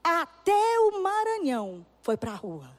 Até 0.03 0.81
o 0.81 1.03
Maranhão 1.03 1.85
foi 2.01 2.17
para 2.17 2.33
a 2.33 2.37
rua. 2.37 2.71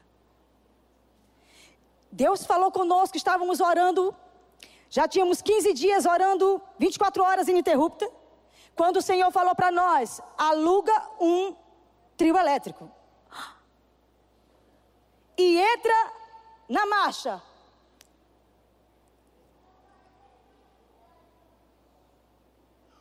Deus 2.10 2.44
falou 2.44 2.72
conosco, 2.72 3.16
estávamos 3.16 3.60
orando, 3.60 4.14
já 4.90 5.06
tínhamos 5.06 5.40
15 5.40 5.72
dias 5.72 6.04
orando 6.04 6.60
24 6.78 7.22
horas 7.22 7.48
ininterrupta, 7.48 8.10
quando 8.74 8.96
o 8.96 9.02
Senhor 9.02 9.30
falou 9.30 9.54
para 9.54 9.70
nós: 9.70 10.20
aluga 10.36 10.92
um 11.20 11.54
trio 12.16 12.36
elétrico. 12.36 12.90
E 15.36 15.58
entra 15.58 16.12
na 16.68 16.86
marcha. 16.86 17.42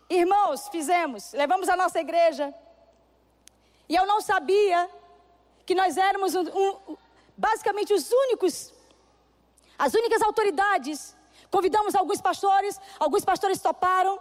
Irmãos, 0.09 0.67
fizemos, 0.67 1.31
levamos 1.31 1.69
a 1.69 1.77
nossa 1.77 1.99
igreja. 1.99 2.53
E 3.87 3.95
eu 3.95 4.05
não 4.05 4.19
sabia 4.19 4.89
que 5.65 5.73
nós 5.73 5.95
éramos 5.97 6.35
um, 6.35 6.41
um, 6.41 6.97
basicamente 7.37 7.93
os 7.93 8.11
únicos, 8.11 8.73
as 9.77 9.93
únicas 9.93 10.21
autoridades. 10.21 11.15
Convidamos 11.49 11.95
alguns 11.95 12.21
pastores, 12.21 12.79
alguns 12.99 13.23
pastores 13.23 13.61
toparam. 13.61 14.19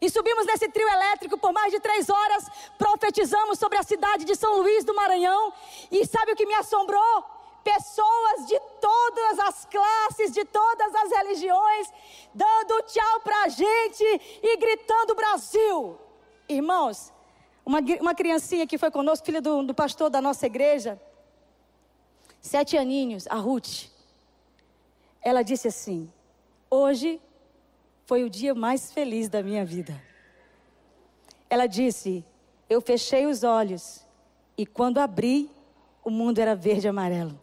E 0.00 0.08
subimos 0.08 0.46
nesse 0.46 0.68
trio 0.68 0.88
elétrico 0.88 1.36
por 1.36 1.52
mais 1.52 1.72
de 1.72 1.80
três 1.80 2.08
horas, 2.08 2.48
profetizamos 2.76 3.58
sobre 3.58 3.78
a 3.78 3.82
cidade 3.82 4.24
de 4.24 4.36
São 4.36 4.58
Luís 4.58 4.84
do 4.84 4.94
Maranhão. 4.94 5.52
E 5.90 6.06
sabe 6.06 6.32
o 6.32 6.36
que 6.36 6.46
me 6.46 6.54
assombrou? 6.54 7.24
Pessoas 7.64 8.46
de 8.46 8.58
todas 8.80 9.38
as 9.40 9.64
classes, 9.66 10.32
de 10.32 10.44
todas 10.44 10.94
as 10.94 11.10
religiões, 11.10 11.92
dando 12.32 12.82
tchau 12.82 13.20
para 13.20 13.42
a 13.42 13.48
gente 13.48 14.04
e 14.42 14.56
gritando 14.56 15.14
Brasil. 15.14 15.98
Irmãos, 16.48 17.12
uma, 17.66 17.80
uma 18.00 18.14
criancinha 18.14 18.66
que 18.66 18.78
foi 18.78 18.90
conosco, 18.90 19.26
filha 19.26 19.42
do, 19.42 19.62
do 19.64 19.74
pastor 19.74 20.08
da 20.08 20.22
nossa 20.22 20.46
igreja, 20.46 20.98
sete 22.40 22.78
aninhos, 22.78 23.26
a 23.26 23.34
Ruth, 23.34 23.90
ela 25.20 25.42
disse 25.42 25.68
assim: 25.68 26.10
Hoje 26.70 27.20
foi 28.08 28.24
o 28.24 28.30
dia 28.30 28.54
mais 28.54 28.90
feliz 28.90 29.28
da 29.28 29.42
minha 29.42 29.66
vida. 29.66 30.02
Ela 31.50 31.66
disse: 31.66 32.24
Eu 32.66 32.80
fechei 32.80 33.26
os 33.26 33.44
olhos 33.44 34.02
e 34.56 34.64
quando 34.64 34.96
abri, 34.96 35.50
o 36.02 36.08
mundo 36.08 36.38
era 36.38 36.56
verde 36.56 36.86
e 36.86 36.88
amarelo. 36.88 37.38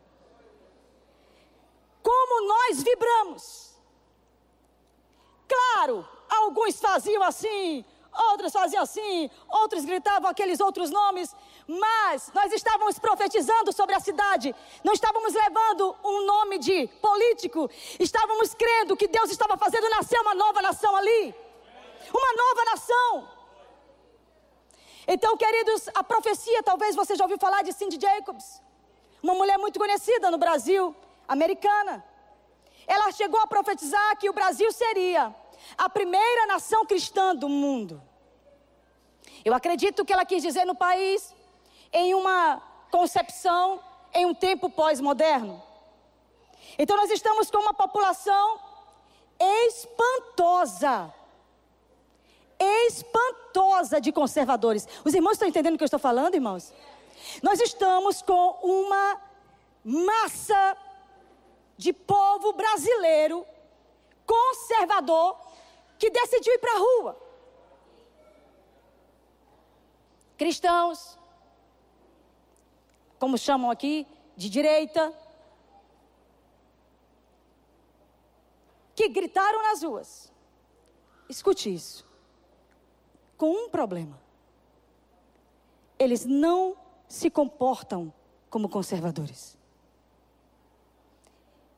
Como 2.01 2.47
nós 2.47 2.81
vibramos! 2.81 3.75
Claro, 5.47 6.03
alguns 6.27 6.79
faziam 6.79 7.21
assim, 7.21 7.85
outros 8.15 8.51
faziam 8.51 8.83
assim, 8.83 9.29
outros 9.49 9.85
gritavam 9.85 10.29
aqueles 10.29 10.59
outros 10.59 10.89
nomes, 10.89 11.35
mas 11.67 12.31
nós 12.33 12.51
estávamos 12.51 12.97
profetizando 12.99 13.71
sobre 13.73 13.95
a 13.95 13.99
cidade, 13.99 14.55
não 14.83 14.93
estávamos 14.93 15.33
levando 15.33 15.95
um 16.03 16.25
nome 16.25 16.57
de 16.59 16.87
político, 17.01 17.69
estávamos 17.99 18.53
crendo 18.53 18.95
que 18.95 19.07
Deus 19.07 19.29
estava 19.29 19.57
fazendo 19.57 19.89
nascer 19.89 20.19
uma 20.19 20.33
nova 20.33 20.61
nação 20.61 20.95
ali, 20.95 21.35
uma 22.13 22.33
nova 22.43 22.65
nação. 22.71 23.29
Então, 25.07 25.37
queridos, 25.37 25.87
a 25.93 26.03
profecia, 26.03 26.63
talvez 26.63 26.95
você 26.95 27.15
já 27.15 27.23
ouviu 27.23 27.37
falar 27.37 27.61
de 27.61 27.71
Cindy 27.73 27.99
Jacobs, 27.99 28.61
uma 29.21 29.35
mulher 29.35 29.57
muito 29.57 29.79
conhecida 29.79 30.31
no 30.31 30.37
Brasil, 30.37 30.95
americana. 31.27 32.03
Ela 32.87 33.11
chegou 33.11 33.39
a 33.39 33.47
profetizar 33.47 34.17
que 34.17 34.29
o 34.29 34.33
Brasil 34.33 34.71
seria 34.71 35.33
a 35.77 35.89
primeira 35.89 36.45
nação 36.45 36.85
cristã 36.85 37.35
do 37.35 37.49
mundo. 37.49 38.01
Eu 39.43 39.53
acredito 39.53 40.03
que 40.05 40.13
ela 40.13 40.25
quis 40.25 40.41
dizer 40.41 40.65
no 40.65 40.75
país, 40.75 41.33
em 41.91 42.13
uma 42.13 42.61
concepção, 42.91 43.79
em 44.13 44.25
um 44.25 44.33
tempo 44.33 44.69
pós-moderno. 44.69 45.61
Então 46.77 46.97
nós 46.97 47.11
estamos 47.11 47.51
com 47.51 47.59
uma 47.59 47.73
população 47.73 48.59
espantosa. 49.39 51.13
Espantosa 52.59 53.99
de 53.99 54.11
conservadores. 54.11 54.87
Os 55.03 55.13
irmãos 55.13 55.33
estão 55.33 55.47
entendendo 55.47 55.75
o 55.75 55.77
que 55.77 55.83
eu 55.83 55.87
estou 55.93 55.99
falando, 55.99 56.35
irmãos? 56.35 56.73
Nós 57.41 57.59
estamos 57.59 58.21
com 58.21 58.57
uma 58.63 59.21
massa 59.83 60.77
de 61.77 61.91
povo 61.91 62.53
brasileiro 62.53 63.45
conservador 64.25 65.37
que 65.97 66.09
decidiu 66.09 66.53
ir 66.53 66.59
para 66.59 66.75
a 66.75 66.79
rua. 66.79 67.25
Cristãos, 70.37 71.17
como 73.17 73.37
chamam 73.37 73.71
aqui, 73.71 74.05
de 74.35 74.49
direita, 74.49 75.13
que 78.93 79.09
gritaram 79.09 79.63
nas 79.63 79.83
ruas. 79.83 80.31
Escute 81.29 81.73
isso. 81.73 82.05
Com 83.37 83.51
um 83.51 83.69
problema. 83.69 84.19
Eles 85.97 86.25
não 86.25 86.77
se 87.07 87.29
comportam 87.29 88.13
como 88.49 88.69
conservadores. 88.69 89.57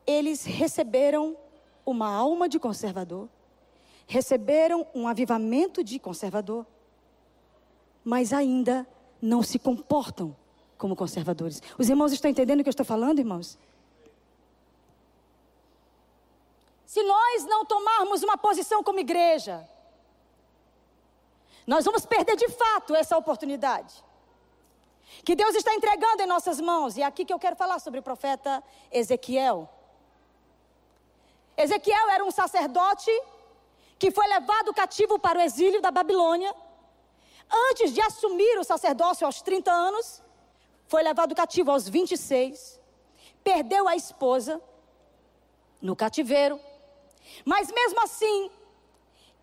Eles 0.06 0.44
receberam 0.44 1.36
uma 1.84 2.08
alma 2.08 2.48
de 2.48 2.58
conservador, 2.58 3.28
receberam 4.08 4.86
um 4.94 5.06
avivamento 5.06 5.84
de 5.84 5.98
conservador, 5.98 6.66
mas 8.02 8.32
ainda 8.32 8.88
não 9.20 9.42
se 9.42 9.58
comportam 9.58 10.34
como 10.78 10.96
conservadores. 10.96 11.62
Os 11.78 11.90
irmãos 11.90 12.10
estão 12.10 12.30
entendendo 12.30 12.60
o 12.60 12.62
que 12.62 12.68
eu 12.68 12.72
estou 12.72 12.86
falando, 12.86 13.18
irmãos? 13.18 13.58
Se 16.86 17.02
nós 17.02 17.44
não 17.44 17.66
tomarmos 17.66 18.22
uma 18.22 18.38
posição 18.38 18.82
como 18.82 18.98
igreja, 18.98 19.68
nós 21.66 21.84
vamos 21.84 22.06
perder 22.06 22.34
de 22.34 22.48
fato 22.48 22.94
essa 22.96 23.16
oportunidade. 23.16 24.02
Que 25.22 25.36
Deus 25.36 25.54
está 25.54 25.74
entregando 25.74 26.22
em 26.22 26.26
nossas 26.26 26.58
mãos. 26.60 26.96
E 26.96 27.02
é 27.02 27.04
aqui 27.04 27.26
que 27.26 27.32
eu 27.32 27.38
quero 27.38 27.56
falar 27.56 27.78
sobre 27.78 28.00
o 28.00 28.02
profeta 28.02 28.64
Ezequiel. 28.90 29.68
Ezequiel 31.58 32.08
era 32.08 32.24
um 32.24 32.30
sacerdote 32.30 33.10
que 33.98 34.10
foi 34.10 34.26
levado 34.26 34.72
cativo 34.72 35.18
para 35.18 35.38
o 35.38 35.42
exílio 35.42 35.80
da 35.80 35.90
Babilônia. 35.90 36.54
Antes 37.70 37.92
de 37.92 38.00
assumir 38.00 38.58
o 38.58 38.64
sacerdócio 38.64 39.26
aos 39.26 39.42
30 39.42 39.70
anos, 39.70 40.22
foi 40.86 41.02
levado 41.02 41.34
cativo 41.34 41.70
aos 41.70 41.88
26. 41.88 42.78
Perdeu 43.42 43.88
a 43.88 43.96
esposa 43.96 44.60
no 45.80 45.96
cativeiro. 45.96 46.60
Mas 47.44 47.70
mesmo 47.72 48.00
assim, 48.02 48.50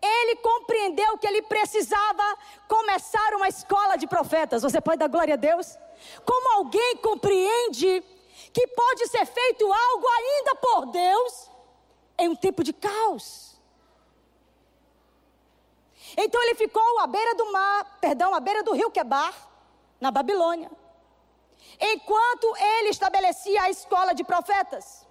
ele 0.02 0.36
compreendeu 0.36 1.18
que 1.18 1.26
ele 1.26 1.42
precisava 1.42 2.38
começar 2.68 3.34
uma 3.34 3.48
escola 3.48 3.96
de 3.96 4.06
profetas. 4.06 4.62
Você 4.62 4.80
pode 4.80 4.98
dar 4.98 5.08
glória 5.08 5.34
a 5.34 5.36
Deus? 5.36 5.76
Como 6.24 6.56
alguém 6.58 6.96
compreende 6.96 8.02
que 8.52 8.66
pode 8.68 9.08
ser 9.08 9.26
feito 9.26 9.70
algo 9.72 10.06
ainda 10.08 10.54
por 10.56 10.86
Deus 10.86 11.50
em 12.18 12.28
um 12.28 12.36
tempo 12.36 12.62
de 12.62 12.72
caos? 12.72 13.55
Então 16.16 16.42
ele 16.42 16.54
ficou 16.54 17.00
à 17.00 17.06
beira 17.06 17.34
do 17.34 17.52
mar, 17.52 17.98
perdão, 18.00 18.34
à 18.34 18.40
beira 18.40 18.62
do 18.62 18.72
rio 18.72 18.90
Quebar, 18.90 19.34
na 20.00 20.10
Babilônia. 20.10 20.70
Enquanto 21.78 22.56
ele 22.56 22.88
estabelecia 22.88 23.62
a 23.62 23.70
escola 23.70 24.14
de 24.14 24.24
profetas, 24.24 25.06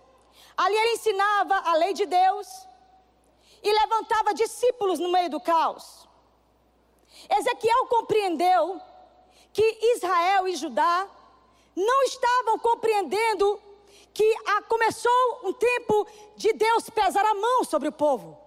ali 0.57 0.75
ele 0.75 0.93
ensinava 0.93 1.55
a 1.69 1.75
lei 1.75 1.93
de 1.93 2.05
Deus, 2.05 2.47
e 3.65 3.73
levantava 3.73 4.31
discípulos 4.35 4.99
no 4.99 5.09
meio 5.09 5.27
do 5.27 5.39
caos. 5.39 6.07
Ezequiel 7.27 7.87
compreendeu 7.87 8.79
que 9.51 9.79
Israel 9.95 10.47
e 10.47 10.55
Judá 10.55 11.09
não 11.75 12.03
estavam 12.03 12.59
compreendendo 12.59 13.59
que 14.13 14.35
começou 14.67 15.39
um 15.43 15.51
tempo 15.51 16.07
de 16.37 16.53
Deus 16.53 16.89
pesar 16.91 17.25
a 17.25 17.33
mão 17.33 17.63
sobre 17.63 17.87
o 17.87 17.91
povo. 17.91 18.39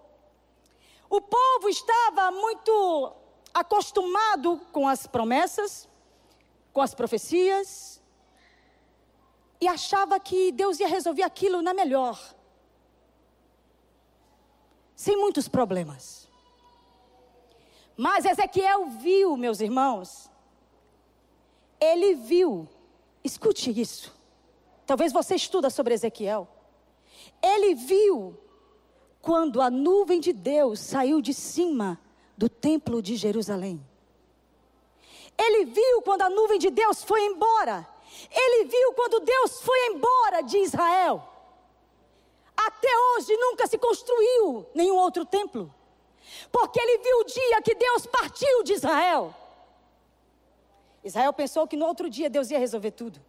O 1.09 1.19
povo 1.19 1.69
estava 1.69 2.31
muito 2.31 3.13
acostumado 3.53 4.61
com 4.71 4.87
as 4.87 5.07
promessas, 5.07 5.87
com 6.71 6.81
as 6.81 6.93
profecias, 6.93 8.01
e 9.59 9.67
achava 9.67 10.19
que 10.19 10.51
Deus 10.51 10.79
ia 10.79 10.87
resolver 10.87 11.23
aquilo 11.23 11.61
na 11.61 11.73
melhor 11.73 12.17
sem 14.99 15.15
muitos 15.15 15.47
problemas. 15.47 16.27
Mas 17.95 18.25
Ezequiel 18.25 18.85
viu, 18.87 19.37
meus 19.37 19.61
irmãos, 19.61 20.29
ele 21.79 22.15
viu, 22.15 22.67
escute 23.23 23.71
isso. 23.79 24.13
Talvez 24.85 25.13
você 25.13 25.35
estuda 25.35 25.69
sobre 25.69 25.93
Ezequiel. 25.93 26.49
Ele 27.41 27.75
viu 27.75 28.37
quando 29.21 29.61
a 29.61 29.69
nuvem 29.69 30.19
de 30.19 30.33
Deus 30.33 30.79
saiu 30.79 31.21
de 31.21 31.33
cima 31.33 31.99
do 32.37 32.47
templo 32.47 33.01
de 33.01 33.15
Jerusalém. 33.15 33.85
Ele 35.37 35.65
viu 35.65 36.01
quando 36.01 36.21
a 36.21 36.29
nuvem 36.29 36.59
de 36.59 36.69
Deus 36.69 37.03
foi 37.03 37.23
embora. 37.25 37.87
Ele 38.31 38.65
viu 38.65 38.93
quando 38.93 39.19
Deus 39.19 39.61
foi 39.61 39.87
embora 39.87 40.41
de 40.41 40.57
Israel. 40.57 41.23
Até 42.55 42.89
hoje 42.97 43.35
nunca 43.37 43.67
se 43.67 43.77
construiu 43.77 44.65
nenhum 44.75 44.95
outro 44.95 45.25
templo. 45.25 45.73
Porque 46.51 46.79
ele 46.79 46.97
viu 46.97 47.19
o 47.19 47.23
dia 47.23 47.61
que 47.61 47.75
Deus 47.75 48.05
partiu 48.05 48.63
de 48.63 48.73
Israel. 48.73 49.33
Israel 51.03 51.31
pensou 51.31 51.67
que 51.67 51.77
no 51.77 51.85
outro 51.85 52.09
dia 52.09 52.29
Deus 52.29 52.51
ia 52.51 52.59
resolver 52.59 52.91
tudo. 52.91 53.21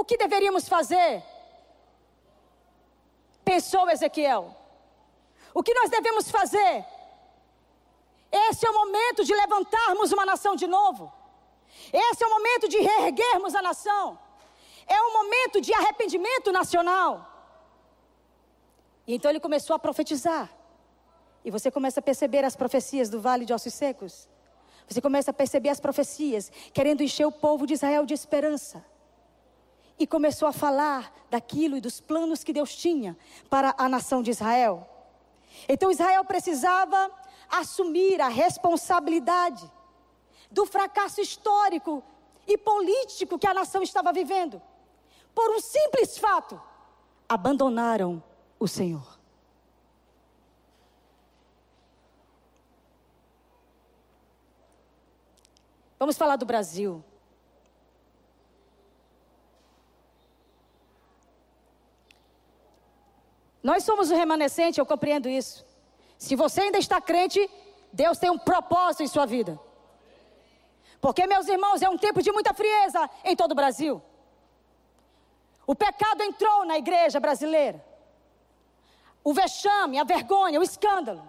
O 0.00 0.04
que 0.08 0.16
deveríamos 0.16 0.66
fazer 0.66 1.22
pensou 3.44 3.90
Ezequiel? 3.90 4.42
O 5.52 5.62
que 5.62 5.74
nós 5.74 5.90
devemos 5.90 6.30
fazer? 6.30 6.86
Esse 8.32 8.66
é 8.66 8.70
o 8.70 8.74
momento 8.82 9.22
de 9.28 9.34
levantarmos 9.34 10.10
uma 10.10 10.24
nação 10.24 10.56
de 10.56 10.66
novo. 10.66 11.12
Esse 11.92 12.24
é 12.24 12.26
o 12.26 12.30
momento 12.30 12.66
de 12.66 12.78
reerguermos 12.78 13.54
a 13.54 13.60
nação. 13.60 14.18
É 14.86 14.98
um 15.02 15.12
momento 15.18 15.60
de 15.60 15.74
arrependimento 15.74 16.50
nacional. 16.50 17.12
E 19.06 19.14
então 19.16 19.30
ele 19.30 19.40
começou 19.48 19.76
a 19.76 19.78
profetizar. 19.78 20.48
E 21.44 21.50
você 21.50 21.70
começa 21.70 22.00
a 22.00 22.02
perceber 22.10 22.42
as 22.42 22.56
profecias 22.56 23.10
do 23.10 23.20
vale 23.20 23.44
de 23.44 23.52
ossos 23.52 23.74
secos. 23.74 24.26
Você 24.88 25.02
começa 25.02 25.30
a 25.30 25.34
perceber 25.34 25.68
as 25.68 25.80
profecias, 25.80 26.50
querendo 26.72 27.02
encher 27.02 27.26
o 27.26 27.32
povo 27.32 27.66
de 27.66 27.74
Israel 27.74 28.06
de 28.06 28.14
esperança. 28.14 28.89
E 30.00 30.06
começou 30.06 30.48
a 30.48 30.52
falar 30.52 31.12
daquilo 31.30 31.76
e 31.76 31.80
dos 31.80 32.00
planos 32.00 32.42
que 32.42 32.54
Deus 32.54 32.74
tinha 32.74 33.16
para 33.50 33.74
a 33.76 33.86
nação 33.86 34.22
de 34.22 34.30
Israel. 34.30 34.88
Então 35.68 35.92
Israel 35.92 36.24
precisava 36.24 37.10
assumir 37.50 38.18
a 38.18 38.28
responsabilidade 38.28 39.70
do 40.50 40.64
fracasso 40.64 41.20
histórico 41.20 42.02
e 42.46 42.56
político 42.56 43.38
que 43.38 43.46
a 43.46 43.52
nação 43.52 43.82
estava 43.82 44.10
vivendo. 44.10 44.60
Por 45.34 45.50
um 45.50 45.60
simples 45.60 46.16
fato: 46.16 46.58
abandonaram 47.28 48.22
o 48.58 48.66
Senhor. 48.66 49.20
Vamos 55.98 56.16
falar 56.16 56.36
do 56.36 56.46
Brasil. 56.46 57.04
Nós 63.62 63.84
somos 63.84 64.10
o 64.10 64.14
remanescente, 64.14 64.78
eu 64.78 64.86
compreendo 64.86 65.28
isso. 65.28 65.64
Se 66.18 66.34
você 66.34 66.62
ainda 66.62 66.78
está 66.78 67.00
crente, 67.00 67.50
Deus 67.92 68.18
tem 68.18 68.30
um 68.30 68.38
propósito 68.38 69.02
em 69.02 69.08
sua 69.08 69.26
vida. 69.26 69.58
Porque, 71.00 71.26
meus 71.26 71.48
irmãos, 71.48 71.80
é 71.82 71.88
um 71.88 71.96
tempo 71.96 72.22
de 72.22 72.30
muita 72.30 72.52
frieza 72.52 73.08
em 73.24 73.34
todo 73.34 73.52
o 73.52 73.54
Brasil. 73.54 74.02
O 75.66 75.74
pecado 75.74 76.22
entrou 76.22 76.64
na 76.64 76.76
igreja 76.76 77.18
brasileira. 77.18 77.84
O 79.22 79.32
vexame, 79.32 79.98
a 79.98 80.04
vergonha, 80.04 80.60
o 80.60 80.62
escândalo. 80.62 81.22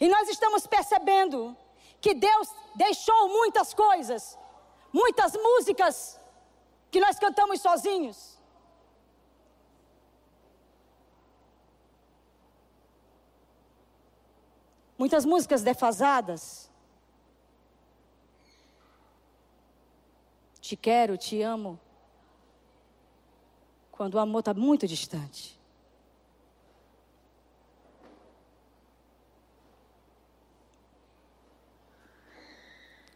E 0.00 0.08
nós 0.08 0.28
estamos 0.28 0.66
percebendo 0.66 1.56
que 2.00 2.14
Deus 2.14 2.48
deixou 2.74 3.28
muitas 3.28 3.72
coisas, 3.72 4.38
muitas 4.92 5.32
músicas 5.34 6.20
que 6.90 7.00
nós 7.00 7.18
cantamos 7.18 7.60
sozinhos. 7.60 8.31
Muitas 15.02 15.24
músicas 15.24 15.64
defasadas. 15.64 16.70
Te 20.60 20.76
quero, 20.76 21.18
te 21.18 21.42
amo. 21.42 21.76
Quando 23.90 24.14
o 24.14 24.20
amor 24.20 24.38
está 24.38 24.54
muito 24.54 24.86
distante. 24.86 25.58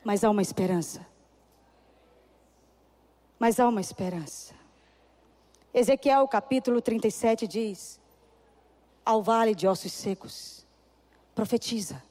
Mas 0.03 0.25
há 0.25 0.31
uma 0.31 0.43
esperança. 0.43 1.07
Mas 3.39 3.61
há 3.61 3.69
uma 3.69 3.81
esperança. 3.81 4.57
Ezequiel 5.73 6.27
capítulo 6.27 6.83
37 6.83 7.47
diz: 7.47 8.01
Ao 9.05 9.23
vale 9.23 9.55
de 9.55 9.69
ossos 9.69 9.93
secos, 9.93 10.66
profetiza. 11.37 12.03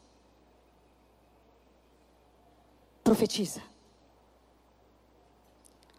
Profetiza. 3.04 3.62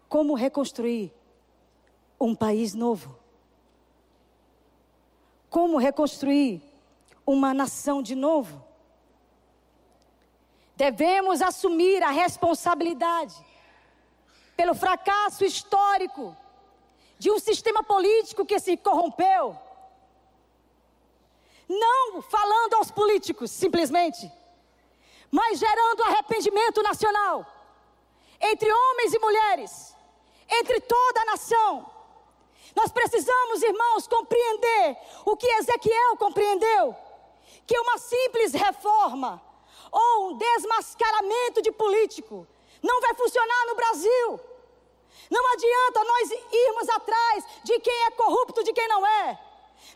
Como 0.09 0.35
reconstruir 0.35 1.13
um 2.21 2.37
país 2.37 2.73
novo? 2.73 3.19
Como 5.51 5.77
reconstruir 5.77 6.63
uma 7.27 7.53
nação 7.53 8.01
de 8.01 8.15
novo? 8.15 8.65
Devemos 10.77 11.43
assumir 11.43 12.05
a 12.05 12.11
responsabilidade 12.11 13.35
pelo 14.57 14.75
fracasso 14.75 15.45
histórico 15.45 16.37
de 17.19 17.29
um 17.33 17.41
sistema 17.41 17.83
político 17.83 18.47
que 18.47 18.61
se 18.61 18.77
corrompeu. 18.77 19.66
Não 21.69 22.23
falando 22.23 22.75
aos 22.75 22.91
políticos, 22.91 23.51
simplesmente, 23.51 24.31
mas 25.31 25.59
gerando 25.59 26.05
arrependimento 26.05 26.83
nacional 26.83 27.45
entre 28.41 28.71
homens 28.71 29.15
e 29.15 29.19
mulheres, 29.19 29.97
entre 30.49 30.81
toda 30.81 31.23
a 31.23 31.25
nação. 31.25 31.91
Nós 32.75 32.93
precisamos, 32.93 33.63
irmãos, 33.63 34.07
compreender 34.07 34.97
o 35.25 35.37
que 35.37 35.47
Ezequiel 35.47 36.17
compreendeu: 36.19 36.95
que 37.67 37.79
uma 37.79 37.99
simples 37.99 38.53
reforma 38.53 39.43
ou 39.91 40.29
um 40.29 40.37
desmascaramento 40.37 41.63
de 41.63 41.73
político 41.73 42.47
não 42.83 43.01
vai 43.01 43.15
funcionar 43.15 43.67
no 43.67 43.75
Brasil. 43.75 44.41
Não 45.31 45.53
adianta 45.53 46.05
nós 46.05 46.31
irmos 46.53 46.89
atrás 46.91 47.45
de 47.65 47.81
quem 47.81 48.05
é 48.05 48.11
corrupto, 48.11 48.63
de 48.63 48.73
quem 48.73 48.87
não 48.87 49.05
é. 49.07 49.46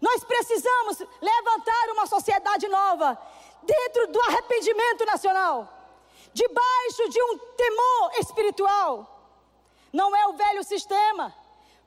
Nós 0.01 0.25
precisamos 0.25 0.99
levantar 1.21 1.91
uma 1.91 2.07
sociedade 2.07 2.69
nova 2.69 3.19
dentro 3.63 4.07
do 4.09 4.21
arrependimento 4.23 5.05
nacional, 5.05 5.69
debaixo 6.33 7.09
de 7.09 7.23
um 7.23 7.39
temor 7.39 8.11
espiritual. 8.19 9.17
Não 9.93 10.15
é 10.15 10.27
o 10.27 10.35
velho 10.35 10.63
sistema, 10.63 11.35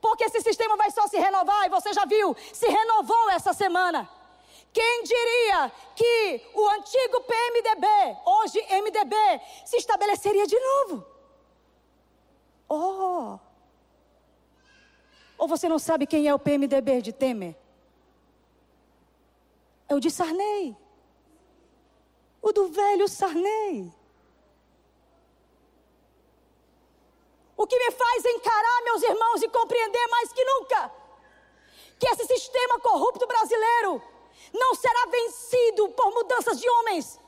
porque 0.01 0.25
esse 0.25 0.41
sistema 0.41 0.75
vai 0.75 0.91
só 0.91 1.07
se 1.07 1.17
renovar, 1.17 1.65
e 1.65 1.69
você 1.69 1.93
já 1.93 2.05
viu, 2.05 2.35
se 2.51 2.67
renovou 2.67 3.29
essa 3.29 3.53
semana. 3.53 4.09
Quem 4.73 5.03
diria 5.03 5.71
que 5.95 6.41
o 6.53 6.69
antigo 6.69 7.21
PMDB, 7.21 7.87
hoje 8.25 8.59
MDB, 8.81 9.15
se 9.65 9.77
estabeleceria 9.77 10.47
de 10.47 10.59
novo? 10.59 11.05
Oh! 12.67 13.39
Ou 15.37 15.47
você 15.47 15.69
não 15.69 15.77
sabe 15.77 16.07
quem 16.07 16.27
é 16.27 16.33
o 16.33 16.39
PMDB 16.39 17.01
de 17.01 17.13
Temer? 17.13 17.55
É 19.93 19.95
o 19.95 19.99
de 19.99 20.09
Sarney. 20.09 20.75
O 22.41 22.51
do 22.51 22.67
velho 22.69 23.07
Sarney. 23.07 23.93
O 27.55 27.67
que 27.67 27.77
me 27.77 27.91
faz 27.91 28.25
encarar, 28.25 28.81
meus 28.85 29.03
irmãos, 29.03 29.43
e 29.43 29.49
compreender 29.49 30.07
mais 30.07 30.33
que 30.33 30.43
nunca 30.43 30.91
que 31.99 32.07
esse 32.07 32.25
sistema 32.25 32.79
corrupto 32.79 33.27
brasileiro 33.27 34.01
não 34.51 34.73
será 34.73 35.05
vencido 35.05 35.89
por 35.89 36.11
mudanças 36.11 36.59
de 36.59 36.67
homens, 36.67 37.19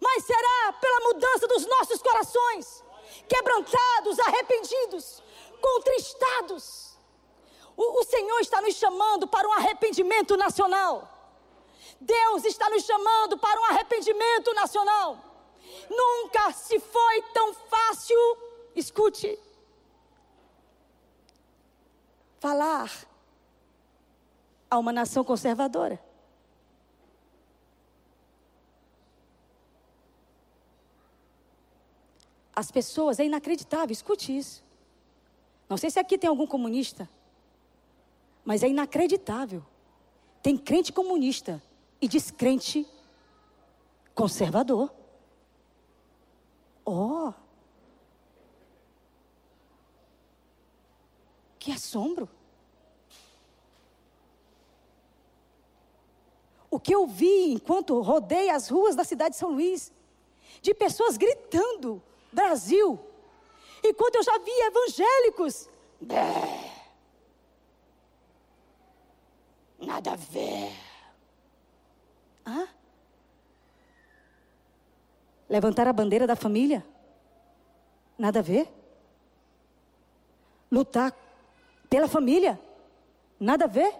mas 0.00 0.24
será 0.24 0.72
pela 0.80 1.00
mudança 1.00 1.46
dos 1.46 1.66
nossos 1.66 2.02
corações, 2.02 2.82
quebrantados, 3.28 4.18
arrependidos, 4.20 5.22
contristados. 5.60 6.96
O, 7.76 8.00
o 8.00 8.04
Senhor 8.04 8.40
está 8.40 8.62
nos 8.62 8.74
chamando 8.74 9.28
para 9.28 9.46
um 9.46 9.52
arrependimento 9.52 10.36
nacional. 10.38 11.17
Deus 12.00 12.44
está 12.44 12.68
nos 12.70 12.84
chamando 12.84 13.38
para 13.38 13.60
um 13.60 13.64
arrependimento 13.66 14.52
nacional. 14.54 15.18
Nunca 15.90 16.52
se 16.52 16.78
foi 16.78 17.22
tão 17.32 17.54
fácil, 17.54 18.18
escute, 18.74 19.38
falar 22.38 22.90
a 24.70 24.78
uma 24.78 24.92
nação 24.92 25.24
conservadora. 25.24 26.00
As 32.54 32.70
pessoas, 32.70 33.20
é 33.20 33.24
inacreditável, 33.24 33.92
escute 33.92 34.36
isso. 34.36 34.64
Não 35.68 35.76
sei 35.76 35.90
se 35.90 35.98
aqui 35.98 36.18
tem 36.18 36.28
algum 36.28 36.46
comunista, 36.46 37.08
mas 38.44 38.62
é 38.62 38.68
inacreditável. 38.68 39.64
Tem 40.42 40.56
crente 40.56 40.92
comunista 40.92 41.62
e 42.00 42.08
descrente 42.08 42.86
conservador. 44.14 44.92
Oh! 46.84 47.32
Que 51.58 51.72
assombro! 51.72 52.28
O 56.70 56.78
que 56.78 56.94
eu 56.94 57.06
vi 57.06 57.52
enquanto 57.52 58.00
rodei 58.00 58.50
as 58.50 58.68
ruas 58.68 58.94
da 58.94 59.04
cidade 59.04 59.30
de 59.30 59.38
São 59.38 59.50
Luís, 59.50 59.92
de 60.60 60.74
pessoas 60.74 61.16
gritando, 61.16 62.02
Brasil. 62.32 63.00
Enquanto 63.82 64.16
eu 64.16 64.22
já 64.22 64.38
vi 64.38 64.50
evangélicos. 64.50 65.68
Nada 69.78 70.12
a 70.12 70.16
ver. 70.16 70.72
Hã? 72.46 72.68
Levantar 75.48 75.88
a 75.88 75.92
bandeira 75.92 76.26
da 76.26 76.36
família? 76.36 76.84
Nada 78.18 78.40
a 78.40 78.42
ver. 78.42 78.68
Lutar 80.70 81.14
pela 81.88 82.06
família? 82.06 82.60
Nada 83.40 83.64
a 83.64 83.68
ver. 83.68 83.94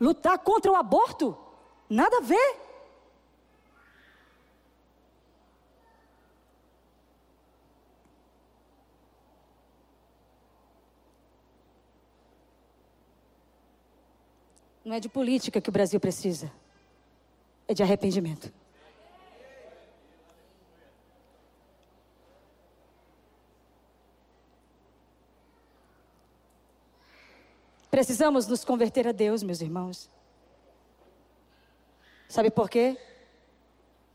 Lutar 0.00 0.38
contra 0.38 0.70
o 0.70 0.76
aborto? 0.76 1.36
Nada 1.88 2.18
a 2.18 2.20
ver. 2.20 2.64
Não 14.84 14.94
é 14.94 15.00
de 15.00 15.08
política 15.08 15.60
que 15.62 15.70
o 15.70 15.72
Brasil 15.72 15.98
precisa, 15.98 16.52
é 17.66 17.72
de 17.72 17.82
arrependimento. 17.82 18.52
Precisamos 27.94 28.48
nos 28.48 28.64
converter 28.64 29.06
a 29.06 29.12
Deus, 29.12 29.40
meus 29.44 29.60
irmãos. 29.60 30.10
Sabe 32.28 32.50
por 32.50 32.68
quê? 32.68 32.98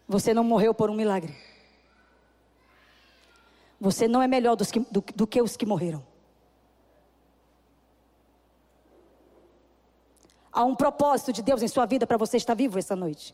Você 0.06 0.34
não 0.34 0.44
morreu 0.44 0.74
por 0.74 0.90
um 0.90 0.94
milagre. 0.94 1.34
Você 3.80 4.06
não 4.06 4.22
é 4.22 4.28
melhor 4.28 4.58
que, 4.58 4.82
do, 4.82 5.02
do 5.16 5.26
que 5.26 5.42
os 5.42 5.56
que 5.56 5.66
morreram. 5.66 6.06
Há 10.52 10.66
um 10.66 10.76
propósito 10.76 11.32
de 11.32 11.42
Deus 11.42 11.62
em 11.62 11.70
sua 11.70 11.86
vida 11.86 12.06
para 12.06 12.18
você 12.18 12.36
estar 12.36 12.56
vivo 12.56 12.78
essa 12.78 12.98
noite. 12.98 13.34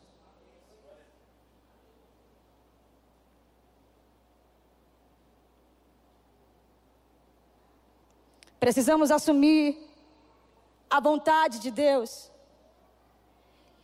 Precisamos 8.60 9.10
assumir 9.10 9.85
a 10.90 11.00
vontade 11.00 11.58
de 11.58 11.70
Deus. 11.70 12.30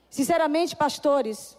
Sinceramente, 0.08 0.76
pastores, 0.76 1.56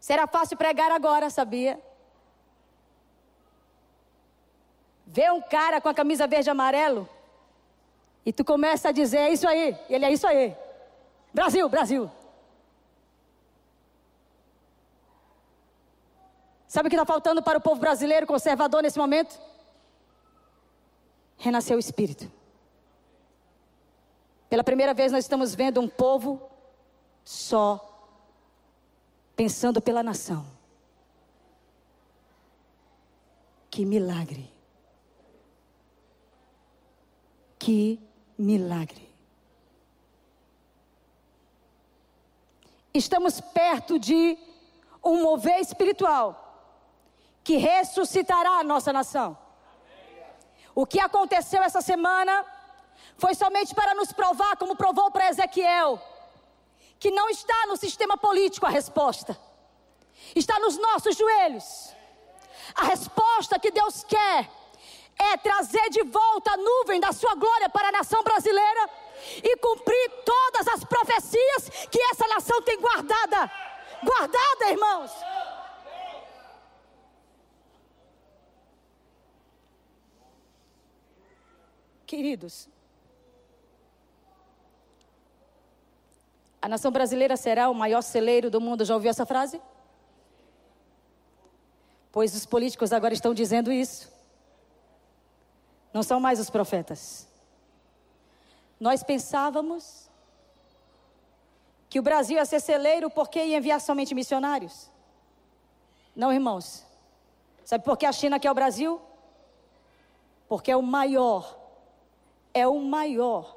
será 0.00 0.26
fácil 0.26 0.56
pregar 0.56 0.90
agora, 0.90 1.28
sabia? 1.30 1.80
Vê 5.06 5.30
um 5.30 5.40
cara 5.40 5.80
com 5.80 5.88
a 5.88 5.94
camisa 5.94 6.26
verde 6.26 6.48
e 6.48 6.50
amarelo 6.50 7.08
e 8.24 8.32
tu 8.32 8.44
começa 8.44 8.90
a 8.90 8.92
dizer: 8.92 9.18
é 9.18 9.32
isso 9.32 9.48
aí, 9.48 9.74
ele 9.88 10.04
é 10.04 10.12
isso 10.12 10.26
aí. 10.26 10.54
Brasil, 11.32 11.66
Brasil. 11.68 12.10
Sabe 16.66 16.88
o 16.88 16.90
que 16.90 16.96
está 16.96 17.06
faltando 17.06 17.42
para 17.42 17.56
o 17.56 17.60
povo 17.60 17.80
brasileiro 17.80 18.26
conservador 18.26 18.82
nesse 18.82 18.98
momento? 18.98 19.40
Renasceu 21.38 21.76
o 21.76 21.80
espírito. 21.80 22.30
Pela 24.50 24.64
primeira 24.64 24.92
vez 24.92 25.12
nós 25.12 25.24
estamos 25.24 25.54
vendo 25.54 25.80
um 25.80 25.88
povo 25.88 26.50
só, 27.24 27.84
pensando 29.36 29.80
pela 29.80 30.02
nação. 30.02 30.44
Que 33.70 33.84
milagre. 33.84 34.52
Que 37.58 38.00
milagre. 38.36 39.08
Estamos 42.94 43.40
perto 43.40 43.98
de 43.98 44.36
um 45.04 45.22
mover 45.22 45.60
espiritual 45.60 46.44
que 47.44 47.56
ressuscitará 47.56 48.58
a 48.58 48.64
nossa 48.64 48.92
nação. 48.92 49.36
O 50.80 50.86
que 50.86 51.00
aconteceu 51.00 51.60
essa 51.60 51.80
semana 51.80 52.46
foi 53.16 53.34
somente 53.34 53.74
para 53.74 53.94
nos 53.94 54.12
provar, 54.12 54.56
como 54.56 54.76
provou 54.76 55.10
para 55.10 55.28
Ezequiel, 55.28 56.00
que 57.00 57.10
não 57.10 57.28
está 57.28 57.66
no 57.66 57.76
sistema 57.76 58.16
político 58.16 58.64
a 58.64 58.68
resposta, 58.68 59.36
está 60.36 60.56
nos 60.60 60.78
nossos 60.78 61.16
joelhos. 61.16 61.92
A 62.76 62.84
resposta 62.84 63.58
que 63.58 63.72
Deus 63.72 64.04
quer 64.04 64.48
é 65.18 65.36
trazer 65.38 65.90
de 65.90 66.04
volta 66.04 66.52
a 66.52 66.56
nuvem 66.56 67.00
da 67.00 67.10
sua 67.10 67.34
glória 67.34 67.68
para 67.68 67.88
a 67.88 67.92
nação 67.98 68.22
brasileira 68.22 68.88
e 69.42 69.56
cumprir 69.56 70.10
todas 70.24 70.68
as 70.68 70.84
profecias 70.84 71.88
que 71.90 72.00
essa 72.12 72.28
nação 72.28 72.62
tem 72.62 72.80
guardada. 72.80 73.50
Guardada, 74.04 74.70
irmãos. 74.70 75.10
Queridos, 82.08 82.70
a 86.62 86.66
nação 86.66 86.90
brasileira 86.90 87.36
será 87.36 87.68
o 87.68 87.74
maior 87.74 88.00
celeiro 88.00 88.48
do 88.48 88.62
mundo. 88.62 88.82
Já 88.82 88.94
ouviu 88.94 89.10
essa 89.10 89.26
frase? 89.26 89.60
Pois 92.10 92.34
os 92.34 92.46
políticos 92.46 92.94
agora 92.94 93.12
estão 93.12 93.34
dizendo 93.34 93.70
isso. 93.70 94.10
Não 95.92 96.02
são 96.02 96.18
mais 96.18 96.40
os 96.40 96.48
profetas. 96.48 97.28
Nós 98.80 99.02
pensávamos 99.02 100.08
que 101.90 102.00
o 102.00 102.02
Brasil 102.02 102.38
ia 102.38 102.46
ser 102.46 102.60
celeiro 102.60 103.10
porque 103.10 103.44
ia 103.44 103.58
enviar 103.58 103.82
somente 103.82 104.14
missionários. 104.14 104.90
Não, 106.16 106.32
irmãos. 106.32 106.86
Sabe 107.66 107.84
por 107.84 107.98
que 107.98 108.06
a 108.06 108.12
China 108.12 108.40
quer 108.40 108.50
o 108.50 108.54
Brasil? 108.54 108.98
Porque 110.48 110.70
é 110.70 110.76
o 110.76 110.80
maior 110.80 111.57
é 112.58 112.66
o 112.66 112.80
maior 112.80 113.56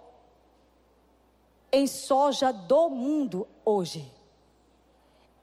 em 1.71 1.87
soja 1.87 2.51
do 2.51 2.89
mundo 2.89 3.47
hoje. 3.65 4.11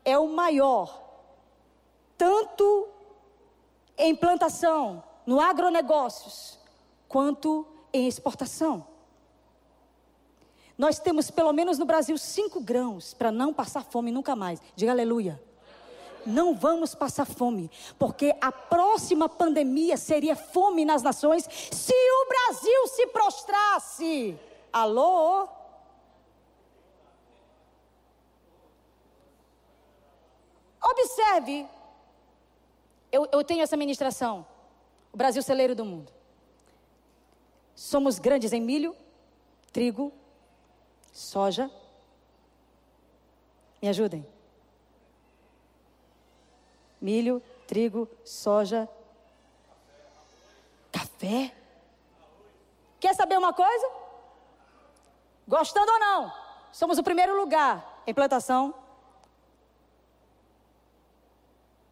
É 0.04 0.18
o 0.18 0.28
maior, 0.28 1.02
tanto 2.16 2.88
em 3.96 4.14
plantação, 4.14 5.02
no 5.26 5.40
agronegócios, 5.40 6.58
quanto 7.08 7.66
em 7.92 8.06
exportação. 8.06 8.86
Nós 10.76 10.98
temos 10.98 11.30
pelo 11.30 11.52
menos 11.52 11.78
no 11.78 11.84
Brasil 11.84 12.16
cinco 12.16 12.60
grãos 12.60 13.12
para 13.12 13.32
não 13.32 13.52
passar 13.52 13.84
fome 13.84 14.12
nunca 14.12 14.36
mais. 14.36 14.62
Diga 14.76 14.92
aleluia 14.92 15.47
não 16.28 16.54
vamos 16.54 16.94
passar 16.94 17.24
fome, 17.24 17.70
porque 17.98 18.34
a 18.40 18.52
próxima 18.52 19.28
pandemia 19.28 19.96
seria 19.96 20.36
fome 20.36 20.84
nas 20.84 21.02
nações 21.02 21.48
se 21.48 21.92
o 21.92 22.28
Brasil 22.28 22.86
se 22.88 23.06
prostrasse. 23.08 24.38
Alô? 24.72 25.48
Observe, 30.80 31.66
eu, 33.10 33.26
eu 33.32 33.42
tenho 33.42 33.62
essa 33.62 33.76
ministração, 33.76 34.46
o 35.12 35.16
Brasil 35.16 35.42
celeiro 35.42 35.74
do 35.74 35.84
mundo. 35.84 36.12
Somos 37.74 38.18
grandes 38.18 38.52
em 38.52 38.60
milho, 38.60 38.94
trigo, 39.72 40.12
soja. 41.12 41.70
Me 43.80 43.88
ajudem 43.88 44.37
milho, 47.00 47.42
trigo, 47.66 48.08
soja, 48.24 48.88
café. 50.92 51.54
Quer 53.00 53.14
saber 53.14 53.38
uma 53.38 53.52
coisa? 53.52 53.90
Gostando 55.46 55.90
ou 55.90 55.98
não, 55.98 56.32
somos 56.72 56.98
o 56.98 57.02
primeiro 57.02 57.36
lugar 57.36 58.02
em 58.06 58.12
plantação 58.12 58.74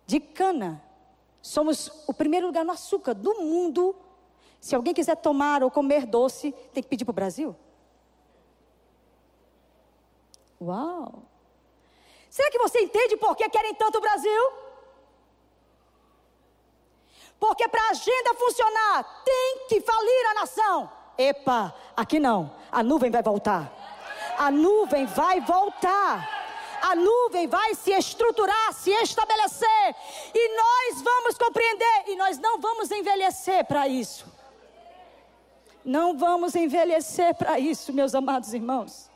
de 0.07 0.21
cana. 0.21 0.83
Somos 1.43 1.91
o 2.07 2.15
primeiro 2.15 2.47
lugar 2.47 2.65
no 2.65 2.73
açúcar 2.73 3.15
do 3.15 3.35
mundo. 3.41 3.95
Se 4.61 4.75
alguém 4.75 4.95
quiser 4.95 5.17
tomar 5.17 5.63
ou 5.63 5.71
comer 5.71 6.07
doce, 6.07 6.53
tem 6.73 6.83
que 6.83 6.89
pedir 6.89 7.05
para 7.05 7.13
o 7.13 7.15
Brasil. 7.15 7.57
Uau! 10.61 11.23
Será 12.31 12.51
que 12.51 12.59
você 12.59 12.81
entende 12.81 13.17
por 13.17 13.37
que 13.37 13.49
querem 13.49 13.75
tanto 13.75 13.99
o 13.99 14.01
Brasil? 14.01 14.53
Porque 17.39 17.69
para 17.69 17.83
a 17.83 17.91
agenda 17.91 18.35
funcionar, 18.35 19.23
tem 19.25 19.67
que 19.69 19.81
falir 19.81 20.27
a 20.31 20.35
nação. 20.35 20.91
Epa, 21.19 21.75
aqui 21.97 22.19
não. 22.19 22.51
A 22.71 22.83
nuvem 22.83 23.11
vai 23.11 23.23
voltar. 23.23 23.73
A 24.39 24.51
nuvem 24.51 25.07
vai 25.07 25.41
voltar. 25.41 26.37
A 26.83 26.95
nuvem 26.95 27.47
vai 27.47 27.75
se 27.75 27.93
estruturar, 27.93 28.73
se 28.73 28.91
estabelecer. 28.91 29.97
E 30.35 30.57
nós 30.57 31.03
vamos 31.03 31.39
compreender. 31.39 32.05
E 32.09 32.17
nós 32.17 32.39
não 32.39 32.61
vamos 32.61 32.91
envelhecer 32.91 33.65
para 33.65 33.89
isso. 33.89 34.27
Não 35.85 36.19
vamos 36.19 36.55
envelhecer 36.55 37.35
para 37.35 37.59
isso, 37.59 37.93
meus 37.93 38.15
amados 38.15 38.53
irmãos. 38.53 39.11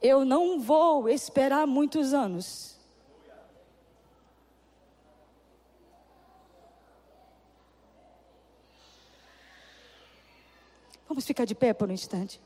Eu 0.00 0.24
não 0.24 0.60
vou 0.60 1.08
esperar 1.08 1.66
muitos 1.66 2.12
anos. 2.12 2.73
Vamos 11.08 11.24
ficar 11.24 11.44
de 11.44 11.54
pé 11.54 11.72
por 11.72 11.88
um 11.88 11.92
instante. 11.92 12.40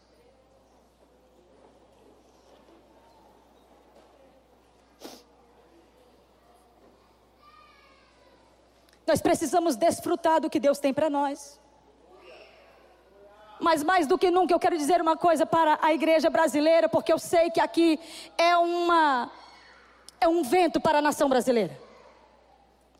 Nós 9.06 9.22
precisamos 9.22 9.74
desfrutar 9.74 10.38
do 10.38 10.50
que 10.50 10.60
Deus 10.60 10.78
tem 10.78 10.92
para 10.92 11.08
nós. 11.08 11.58
Mas 13.58 13.82
mais 13.82 14.06
do 14.06 14.18
que 14.18 14.30
nunca 14.30 14.52
eu 14.52 14.58
quero 14.60 14.76
dizer 14.76 15.00
uma 15.00 15.16
coisa 15.16 15.46
para 15.46 15.78
a 15.80 15.94
igreja 15.94 16.28
brasileira, 16.28 16.88
porque 16.88 17.12
eu 17.12 17.18
sei 17.18 17.50
que 17.50 17.58
aqui 17.58 17.98
é 18.36 18.56
uma 18.56 19.30
é 20.20 20.28
um 20.28 20.42
vento 20.42 20.80
para 20.80 20.98
a 20.98 21.02
nação 21.02 21.28
brasileira. 21.28 21.78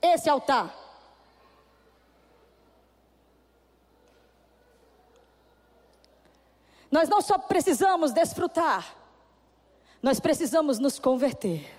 Esse 0.00 0.30
altar. 0.30 0.87
Nós 6.90 7.08
não 7.08 7.20
só 7.20 7.38
precisamos 7.38 8.12
desfrutar, 8.12 8.94
nós 10.02 10.20
precisamos 10.20 10.78
nos 10.78 10.98
converter. 10.98 11.76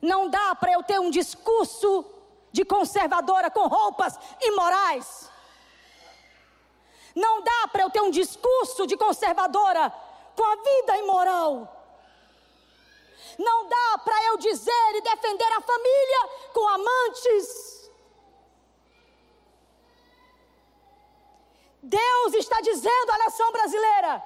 Não 0.00 0.28
dá 0.28 0.54
para 0.54 0.72
eu 0.72 0.82
ter 0.82 1.00
um 1.00 1.10
discurso 1.10 2.04
de 2.52 2.64
conservadora 2.64 3.50
com 3.50 3.66
roupas 3.66 4.18
imorais. 4.40 5.30
Não 7.14 7.42
dá 7.42 7.68
para 7.72 7.82
eu 7.82 7.90
ter 7.90 8.00
um 8.00 8.10
discurso 8.10 8.86
de 8.86 8.96
conservadora 8.96 9.92
com 10.36 10.44
a 10.44 10.56
vida 10.56 10.98
imoral. 10.98 11.74
Não 13.38 13.68
dá 13.68 13.98
para 14.04 14.24
eu 14.26 14.36
dizer 14.36 14.94
e 14.94 15.00
defender 15.00 15.52
a 15.52 15.60
família 15.60 16.28
com 16.52 16.68
amantes. 16.68 17.77
Deus 21.88 22.34
está 22.34 22.60
dizendo 22.60 23.10
à 23.12 23.18
nação 23.18 23.50
brasileira: 23.50 24.22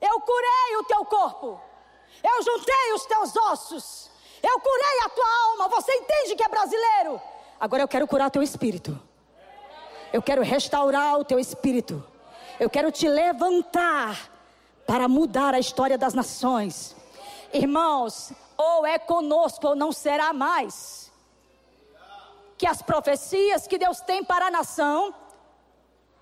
Eu 0.00 0.20
curei 0.20 0.76
o 0.78 0.84
teu 0.84 1.04
corpo, 1.06 1.58
eu 2.22 2.42
juntei 2.42 2.92
os 2.94 3.06
teus 3.06 3.36
ossos, 3.36 4.10
eu 4.42 4.60
curei 4.60 5.00
a 5.04 5.08
tua 5.08 5.48
alma. 5.48 5.68
Você 5.68 5.92
entende 5.94 6.36
que 6.36 6.44
é 6.44 6.48
brasileiro? 6.48 7.20
Agora 7.58 7.82
eu 7.82 7.88
quero 7.88 8.06
curar 8.06 8.30
teu 8.30 8.42
espírito. 8.42 9.00
Eu 10.12 10.20
quero 10.20 10.42
restaurar 10.42 11.18
o 11.18 11.24
teu 11.24 11.38
espírito. 11.38 12.04
Eu 12.58 12.68
quero 12.68 12.92
te 12.92 13.08
levantar 13.08 14.30
para 14.86 15.08
mudar 15.08 15.54
a 15.54 15.58
história 15.58 15.96
das 15.96 16.12
nações. 16.12 16.96
Irmãos, 17.52 18.32
ou 18.58 18.84
é 18.84 18.98
conosco 18.98 19.68
ou 19.68 19.76
não 19.76 19.92
será 19.92 20.32
mais. 20.32 21.10
Que 22.58 22.66
as 22.66 22.82
profecias 22.82 23.66
que 23.66 23.78
Deus 23.78 24.00
tem 24.00 24.22
para 24.22 24.48
a 24.48 24.50
nação 24.50 25.14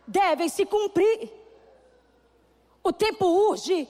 devem 0.08 0.48
se 0.48 0.64
cumprir. 0.64 1.30
O 2.82 2.92
tempo 2.92 3.26
urge. 3.50 3.86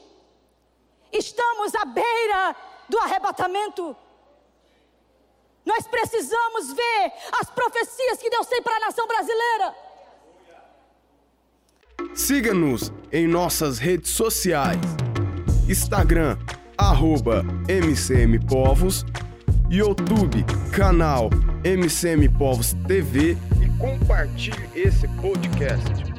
Estamos 1.13 1.75
à 1.75 1.85
beira 1.85 2.57
do 2.89 2.99
arrebatamento. 2.99 3.97
Nós 5.65 5.87
precisamos 5.87 6.73
ver 6.73 7.13
as 7.41 7.49
profecias 7.51 8.19
que 8.19 8.29
Deus 8.29 8.47
tem 8.47 8.63
para 8.63 8.77
a 8.77 8.81
nação 8.81 9.07
brasileira. 9.07 9.75
Siga-nos 12.15 12.93
em 13.13 13.27
nossas 13.27 13.79
redes 13.79 14.11
sociais: 14.11 14.81
Instagram, 15.69 16.39
arroba 16.77 17.45
MCMPovos, 17.69 19.05
YouTube, 19.71 20.45
canal 20.73 21.31
MCM 21.65 22.29
Povos 22.31 22.75
TV 22.87 23.37
compartilhe 23.79 24.69
esse 24.75 25.07
podcast. 25.21 26.18